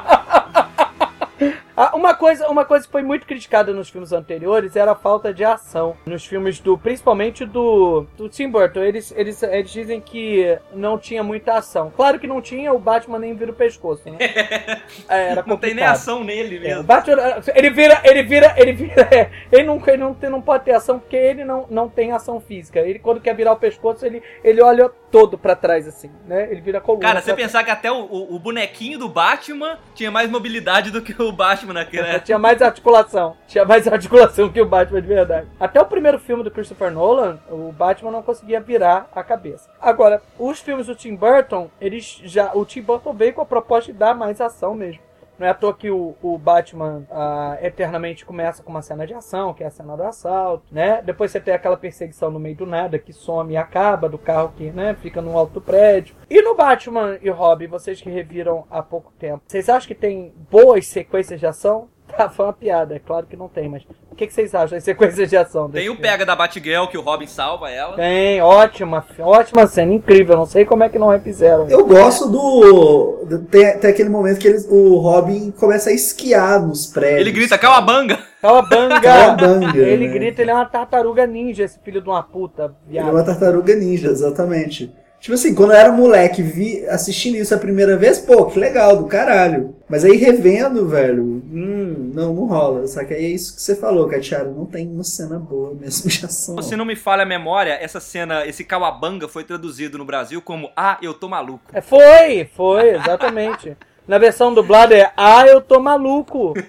[2.18, 5.96] coisa, uma coisa que foi muito criticada nos filmes anteriores era a falta de ação.
[6.06, 6.78] Nos filmes do.
[6.78, 8.06] Principalmente do.
[8.18, 8.82] Do Tim Burton.
[8.82, 11.92] Eles, eles, eles dizem que não tinha muita ação.
[11.96, 14.18] Claro que não tinha, o Batman nem vira o pescoço, né?
[15.08, 16.84] É, era Não tem nem ação nele É, mesmo.
[16.84, 19.08] Batman, ele vira, ele vira, ele vira.
[19.12, 22.12] é, ele não, ele não, tem- não pode ter ação porque ele não, não tem
[22.12, 22.80] ação física.
[22.80, 26.48] Ele, quando quer virar o pescoço, ele, ele olha todo pra trás, assim, né?
[26.52, 27.08] Ele vira coluna.
[27.08, 31.02] Cara, você pensar que até o, o- o bonequinho do Batman tinha mais mobilidade do
[31.02, 32.20] que o Batman naquela.
[32.20, 33.36] Tinha mais articulação.
[33.48, 35.48] Tinha mais articulação que o Batman de verdade.
[35.60, 39.70] Até o primeiro filme do Christopher Nolan, o Batman não conseguia virar a cabeça.
[39.82, 42.52] Agora, os filmes do Tim Burton, eles já.
[42.54, 45.02] O Tim Burton veio com a proposta de dar mais ação mesmo.
[45.40, 49.14] Não é à toa que o, o Batman ah, eternamente começa com uma cena de
[49.14, 51.02] ação, que é a cena do assalto, né?
[51.02, 54.54] Depois você tem aquela perseguição no meio do nada, que some e acaba, do carro
[54.58, 56.16] que, né, fica no alto prédio.
[56.30, 60.34] E no Batman e Robin, vocês que reviram há pouco tempo, vocês acham que tem
[60.52, 61.88] boas sequências de ação?
[62.20, 64.76] Tá, foi uma piada, é claro que não tem, mas o que, que vocês acham
[64.76, 65.70] das sequências de ação?
[65.70, 66.02] Tem o filme?
[66.02, 67.96] pega da Batgirl que o Robin salva ela.
[67.96, 71.70] Tem, ótima, ótima cena, incrível, não sei como é que não refizeram.
[71.70, 73.26] Eu gosto do.
[73.50, 77.22] Tem, tem aquele momento que eles, o Robin começa a esquiar nos prédios.
[77.22, 78.20] Ele grita, calabanga!
[78.42, 79.00] Calabanga!
[79.00, 80.14] Calabanga, Ele né?
[80.14, 83.14] grita, ele é uma tartaruga ninja, esse filho de uma puta, Ele é viado.
[83.16, 84.92] uma tartaruga ninja, exatamente.
[85.20, 88.96] Tipo assim, quando eu era moleque, vi, assistindo isso a primeira vez, pô, que legal,
[88.98, 89.76] do caralho.
[89.90, 92.88] Mas aí revendo, velho, hum, não, não rola.
[92.88, 96.08] Só que aí é isso que você falou, Catiara, não tem uma cena boa mesmo
[96.10, 96.62] de ação.
[96.62, 100.72] Se não me falha a memória, essa cena, esse calabanga foi traduzido no Brasil como
[100.76, 101.64] Ah, eu tô maluco.
[101.74, 103.76] É, foi, foi, exatamente.
[104.10, 106.56] Na versão dublada é Ah, eu tô maluco.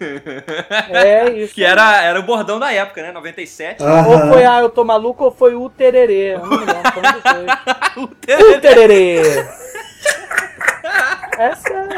[0.91, 1.55] É isso.
[1.55, 3.12] Que era, era o bordão da época, né?
[3.12, 3.82] 97.
[3.82, 4.09] Aham.
[4.09, 6.36] Ou foi Ah, eu tô maluco ou foi o tererê.
[6.36, 6.45] Não.
[7.97, 9.22] O tererê.
[11.38, 11.91] É sério.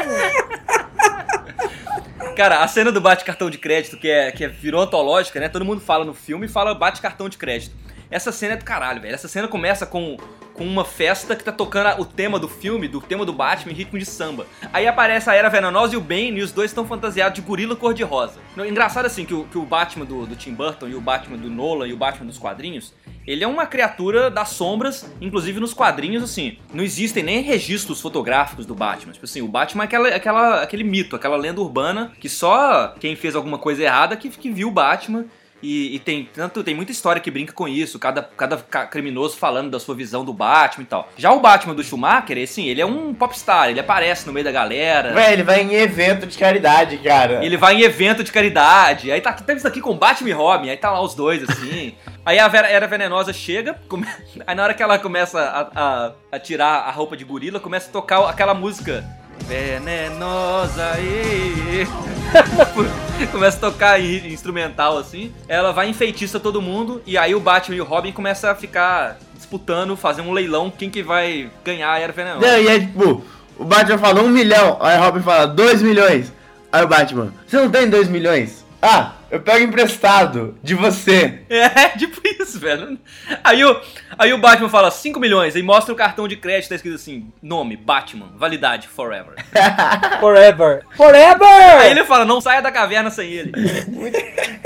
[2.37, 5.49] Cara, a cena do bate cartão de crédito, que, é, que é, virou antológica, né?
[5.49, 7.75] Todo mundo fala no filme e fala bate cartão de crédito.
[8.13, 9.15] Essa cena é do caralho, velho.
[9.15, 10.17] Essa cena começa com,
[10.53, 13.75] com uma festa que tá tocando o tema do filme, do tema do Batman em
[13.75, 14.45] ritmo de samba.
[14.71, 17.75] Aí aparece a Era Venenosa e o Bane e os dois estão fantasiados de gorila
[17.75, 18.39] cor-de-rosa.
[18.55, 21.49] Engraçado assim que o, que o Batman do, do Tim Burton e o Batman do
[21.49, 22.93] Nolan e o Batman dos quadrinhos,
[23.25, 28.67] ele é uma criatura das sombras, inclusive nos quadrinhos, assim, não existem nem registros fotográficos
[28.67, 29.11] do Batman.
[29.11, 33.15] Tipo assim, o Batman é aquela, aquela, aquele mito, aquela lenda urbana que só quem
[33.15, 35.25] fez alguma coisa errada que, que viu o Batman.
[35.63, 39.37] E, e tem tanto tem muita história que brinca com isso, cada, cada ca- criminoso
[39.37, 41.09] falando da sua visão do Batman e tal.
[41.17, 44.51] Já o Batman do Schumacher, assim, ele é um popstar, ele aparece no meio da
[44.51, 45.13] galera.
[45.13, 47.43] Véi, ele vai em evento de caridade, cara.
[47.45, 49.09] Ele vai em evento de caridade.
[49.09, 50.69] Aí tá, tá isso aqui com Batman e Robin.
[50.69, 51.95] Aí tá lá os dois, assim.
[52.25, 53.79] aí a Vera, Era Venenosa chega.
[53.87, 54.05] come-
[54.45, 57.89] Aí na hora que ela começa a, a, a tirar a roupa de gorila, começa
[57.89, 59.05] a tocar aquela música.
[59.47, 61.87] Venenosa e
[63.31, 65.33] começa a tocar instrumental assim.
[65.47, 69.17] Ela vai enfeitiça todo mundo e aí o Batman e o Robin começam a ficar
[69.35, 72.45] disputando, fazer um leilão quem que vai ganhar a Era Venenosa.
[72.45, 73.23] Não, e é tipo,
[73.57, 76.33] o Batman fala um milhão, aí Robin fala dois milhões.
[76.71, 78.65] Aí o Batman, você não tem dois milhões?
[78.81, 81.39] Ah, eu pego emprestado de você.
[81.49, 82.99] É, tipo isso, velho.
[83.43, 83.81] Aí o,
[84.15, 87.31] aí o Batman fala 5 milhões, aí mostra o cartão de crédito, tá escrito assim,
[87.41, 89.33] nome, Batman, validade, forever.
[90.19, 90.83] Forever.
[90.95, 91.79] Forever!
[91.79, 93.51] Aí ele fala, não saia da caverna sem ele.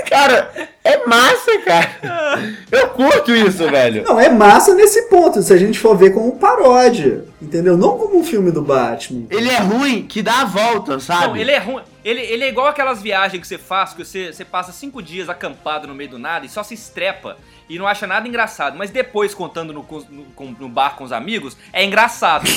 [0.06, 0.50] Cara,
[0.84, 1.90] é massa, cara.
[2.70, 4.04] Eu curto isso, velho.
[4.04, 7.76] Não, é massa nesse ponto, se a gente for ver como paródia, entendeu?
[7.76, 9.26] Não como um filme do Batman.
[9.30, 11.26] Ele é ruim que dá a volta, sabe?
[11.26, 11.82] Não, ele é ruim.
[12.04, 15.28] Ele, ele é igual aquelas viagens que você faz, que você, você passa cinco dias
[15.28, 17.36] acampado no meio do nada e só se estrepa
[17.68, 18.76] e não acha nada engraçado.
[18.76, 22.48] Mas depois, contando no, no, no bar com os amigos, é engraçado.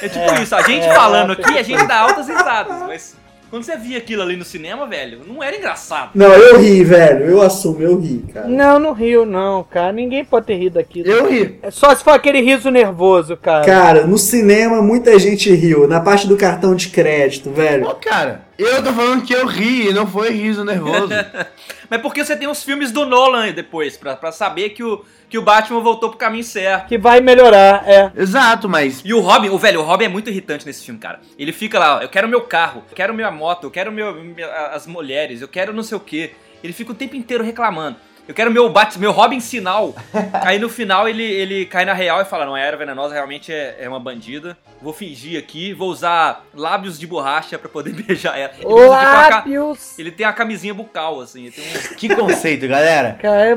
[0.00, 3.16] É tipo É, isso, a gente é, falando aqui, a gente dá altas risadas, mas
[3.54, 6.10] quando você via aquilo ali no cinema, velho, não era engraçado.
[6.14, 8.48] Não, eu ri, velho, eu assumo, eu ri, cara.
[8.48, 9.92] Não, não riu, não, cara.
[9.92, 11.02] Ninguém pode ter rido aqui.
[11.04, 11.58] Eu ri.
[11.62, 13.64] É Só se for aquele riso nervoso, cara.
[13.64, 17.84] Cara, no cinema muita gente riu, na parte do cartão de crédito, velho.
[17.84, 21.08] Pô, cara, eu tô falando que eu ri, não foi riso nervoso.
[21.90, 25.36] Mas porque você tem os filmes do Nolan depois, pra, pra saber que o, que
[25.36, 26.88] o Batman voltou pro caminho certo.
[26.88, 28.10] Que vai melhorar, é.
[28.16, 31.20] Exato, mas E o Robin, o velho, o Robin é muito irritante nesse filme, cara.
[31.38, 34.14] Ele fica lá, ó, eu quero meu carro, eu quero minha moto, eu quero meu,
[34.14, 36.32] minha- as mulheres, eu quero não sei o quê.
[36.62, 37.96] Ele fica o tempo inteiro reclamando.
[38.26, 39.94] Eu quero meu Bat, meu Robin sinal.
[40.42, 43.52] Aí no final ele, ele cai na real e fala: Não, a Era Venenosa realmente
[43.52, 44.56] é, é uma bandida.
[44.80, 48.52] Vou fingir aqui, vou usar lábios de borracha pra poder beijar ela.
[48.54, 49.98] Ele, tipo, Lábios.
[49.98, 51.48] ele tem a camisinha bucal, assim.
[51.48, 53.18] um- que conceito, galera.
[53.20, 53.50] Cara,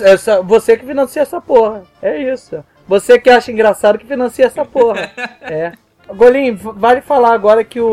[0.00, 1.82] essa- você que financia essa porra.
[2.00, 2.64] É isso.
[2.88, 5.10] Você que acha engraçado que financia essa porra.
[5.42, 5.72] É.
[6.14, 7.86] Golim, vale falar agora que o,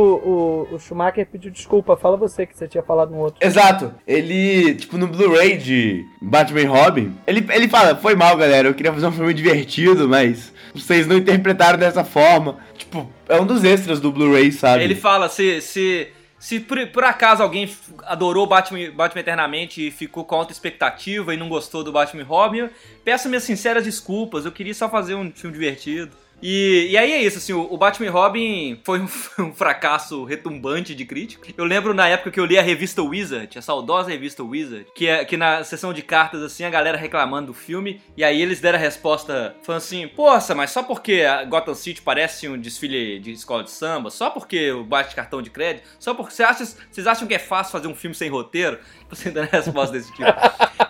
[0.72, 1.96] o, o Schumacher pediu desculpa.
[1.96, 3.46] Fala você que você tinha falado no outro.
[3.46, 3.94] Exato.
[4.06, 8.74] Ele, tipo, no Blu-ray de Batman e Robin, ele, ele fala, foi mal, galera, eu
[8.74, 12.58] queria fazer um filme divertido, mas vocês não interpretaram dessa forma.
[12.78, 14.84] Tipo, é um dos extras do Blu-ray, sabe?
[14.84, 16.08] Ele fala, se, se,
[16.40, 17.70] se por, por acaso alguém
[18.06, 22.26] adorou Batman, Batman Eternamente e ficou com alta expectativa e não gostou do Batman e
[22.26, 22.70] Robin,
[23.04, 26.12] peço minhas sinceras desculpas, eu queria só fazer um filme divertido.
[26.42, 29.08] E, e aí é isso, assim, o, o Batman e Robin foi um,
[29.40, 31.48] um fracasso retumbante de crítica.
[31.58, 35.08] Eu lembro na época que eu li a revista Wizard, a saudosa revista Wizard, que,
[35.08, 38.60] é, que na sessão de cartas, assim, a galera reclamando do filme, e aí eles
[38.60, 43.20] deram a resposta falando assim, poxa, mas só porque a Gotham City parece um desfile
[43.20, 46.66] de escola de samba, só porque o bate cartão de crédito, só porque você acha,
[46.66, 48.80] vocês acham que é fácil fazer um filme sem roteiro?
[49.10, 50.30] Você dando resposta desse tipo.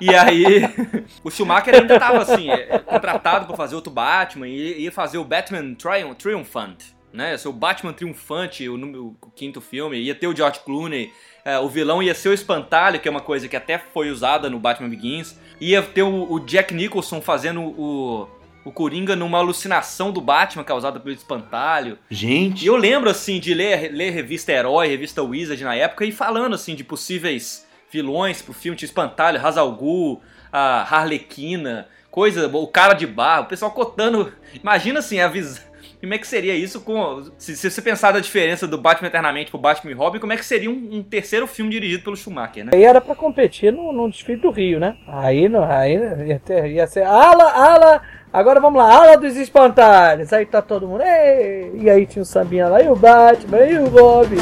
[0.02, 0.64] E aí,
[1.24, 5.24] o Schumacher ainda tava assim, é, contratado pra fazer outro Batman e ia fazer o
[5.24, 6.78] Batman Trium- Triumphant,
[7.14, 7.32] né?
[7.32, 11.12] Ia ser o Batman Triunfante, o, número- o quinto filme, ia ter o George Clooney,
[11.46, 14.50] é, o vilão ia ser o Espantalho, que é uma coisa que até foi usada
[14.50, 18.28] no Batman Begins, ia ter o, o Jack Nicholson fazendo o,
[18.66, 21.98] o Coringa numa alucinação do Batman causada pelo Espantalho.
[22.10, 26.12] Gente, E eu lembro, assim, de ler, ler revista Herói, revista Wizard na época e
[26.12, 30.22] falando, assim, de possíveis vilões pro filme, tinha Espantalho, Hazal Ghul,
[30.52, 34.34] a Harlequina, coisa, o cara de barro, o pessoal cotando.
[34.54, 35.68] Imagina, assim, a visão.
[36.00, 37.24] Como é que seria isso com.
[37.38, 40.38] Se, se você pensar da diferença do Batman Eternamente pro Batman e Robin, como é
[40.38, 42.72] que seria um, um terceiro filme dirigido pelo Schumacher, né?
[42.74, 44.96] Aí era pra competir no, no desfile do Rio, né?
[45.08, 45.96] Aí, não, aí
[46.28, 48.02] ia, ter, ia ser ala, ala.
[48.32, 50.32] Agora vamos lá, ala dos espantalhos.
[50.32, 51.02] Aí tá todo mundo.
[51.02, 51.72] Ei!
[51.76, 54.38] E aí tinha o Sambinha lá, e o Batman, e o Robin.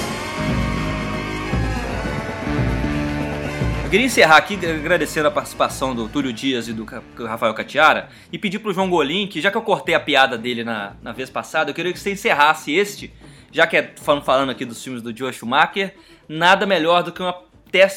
[3.85, 6.83] Eu queria encerrar aqui agradecendo a participação do Túlio Dias e do
[7.23, 10.63] Rafael Catiara e pedir pro João Golim que, já que eu cortei a piada dele
[10.63, 13.13] na, na vez passada, eu queria que você encerrasse este,
[13.51, 15.93] já que é falando, aqui dos filmes do Joe Schumacher,
[16.27, 17.35] nada melhor do que uma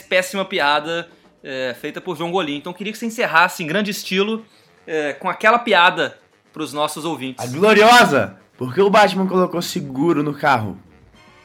[0.07, 1.09] péssima piada
[1.43, 2.57] é, feita por João Golim.
[2.57, 4.45] Então eu queria que você encerrasse em grande estilo
[4.87, 6.19] é, com aquela piada
[6.53, 7.43] pros nossos ouvintes.
[7.43, 8.37] a gloriosa!
[8.59, 10.79] Porque o Batman colocou seguro no carro?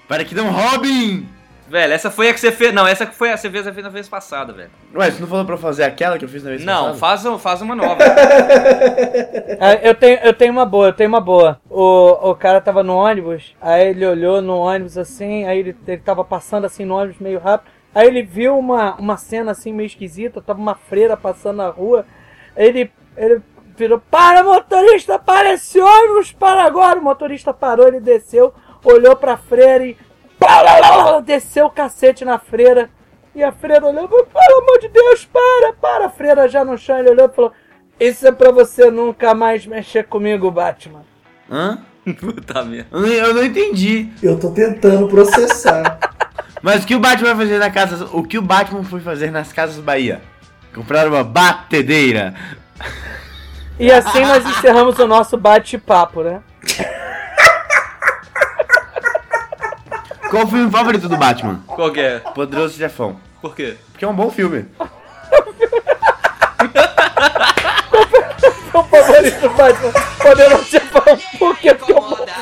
[0.06, 1.33] Para que não roubem!
[1.68, 2.74] Velho, essa foi a que você fez.
[2.74, 4.70] Não, essa que foi a que você fez, na vez passada, velho.
[4.96, 6.98] Ué, você não falou pra fazer aquela que eu fiz na vez Não, passada?
[6.98, 7.98] faz, um- faz uma nova.
[9.60, 11.60] Ah, eu, tenho, eu tenho uma boa, eu tenho uma boa.
[11.70, 16.02] O, o cara tava no ônibus, aí ele olhou no ônibus assim, aí ele, ele
[16.02, 17.72] tava passando assim no ônibus meio rápido.
[17.96, 22.06] Aí ele viu uma, uma cena assim meio esquisita, tava uma freira passando na rua.
[22.58, 23.42] Ele, ele
[23.78, 27.00] virou, para motorista, para esse ônibus, para agora.
[27.00, 28.54] O motorista parou, ele desceu,
[28.84, 29.98] olhou pra freira e
[31.26, 32.90] desceu o cacete na freira.
[33.36, 36.06] E a freira olhou, pelo amor de Deus, para, para.
[36.06, 37.52] A freira já no chão, ele olhou e falou,
[38.00, 41.02] isso é pra você nunca mais mexer comigo, Batman.
[41.50, 41.80] Hã?
[42.20, 42.98] Puta merda.
[42.98, 44.10] Eu não, entendi.
[44.22, 46.00] Eu tô tentando processar.
[46.62, 48.08] Mas o que o Batman vai fazer na casa.
[48.14, 50.22] O que o Batman foi fazer nas casas Bahia?
[50.74, 52.34] Comprar uma batedeira.
[53.80, 56.42] E assim nós encerramos o nosso bate-papo, né?
[60.34, 61.60] Qual o filme favorito do Batman?
[61.68, 62.18] Qual que é?
[62.18, 63.18] Poderoso Jefão.
[63.40, 63.78] Por quê?
[63.92, 64.66] Porque é um bom filme.
[68.74, 69.92] Meu favorito do Batman.
[70.18, 71.04] Poderoso Jefão.
[71.38, 71.76] Por quê?
[71.76, 72.34] Porque é um bom filme.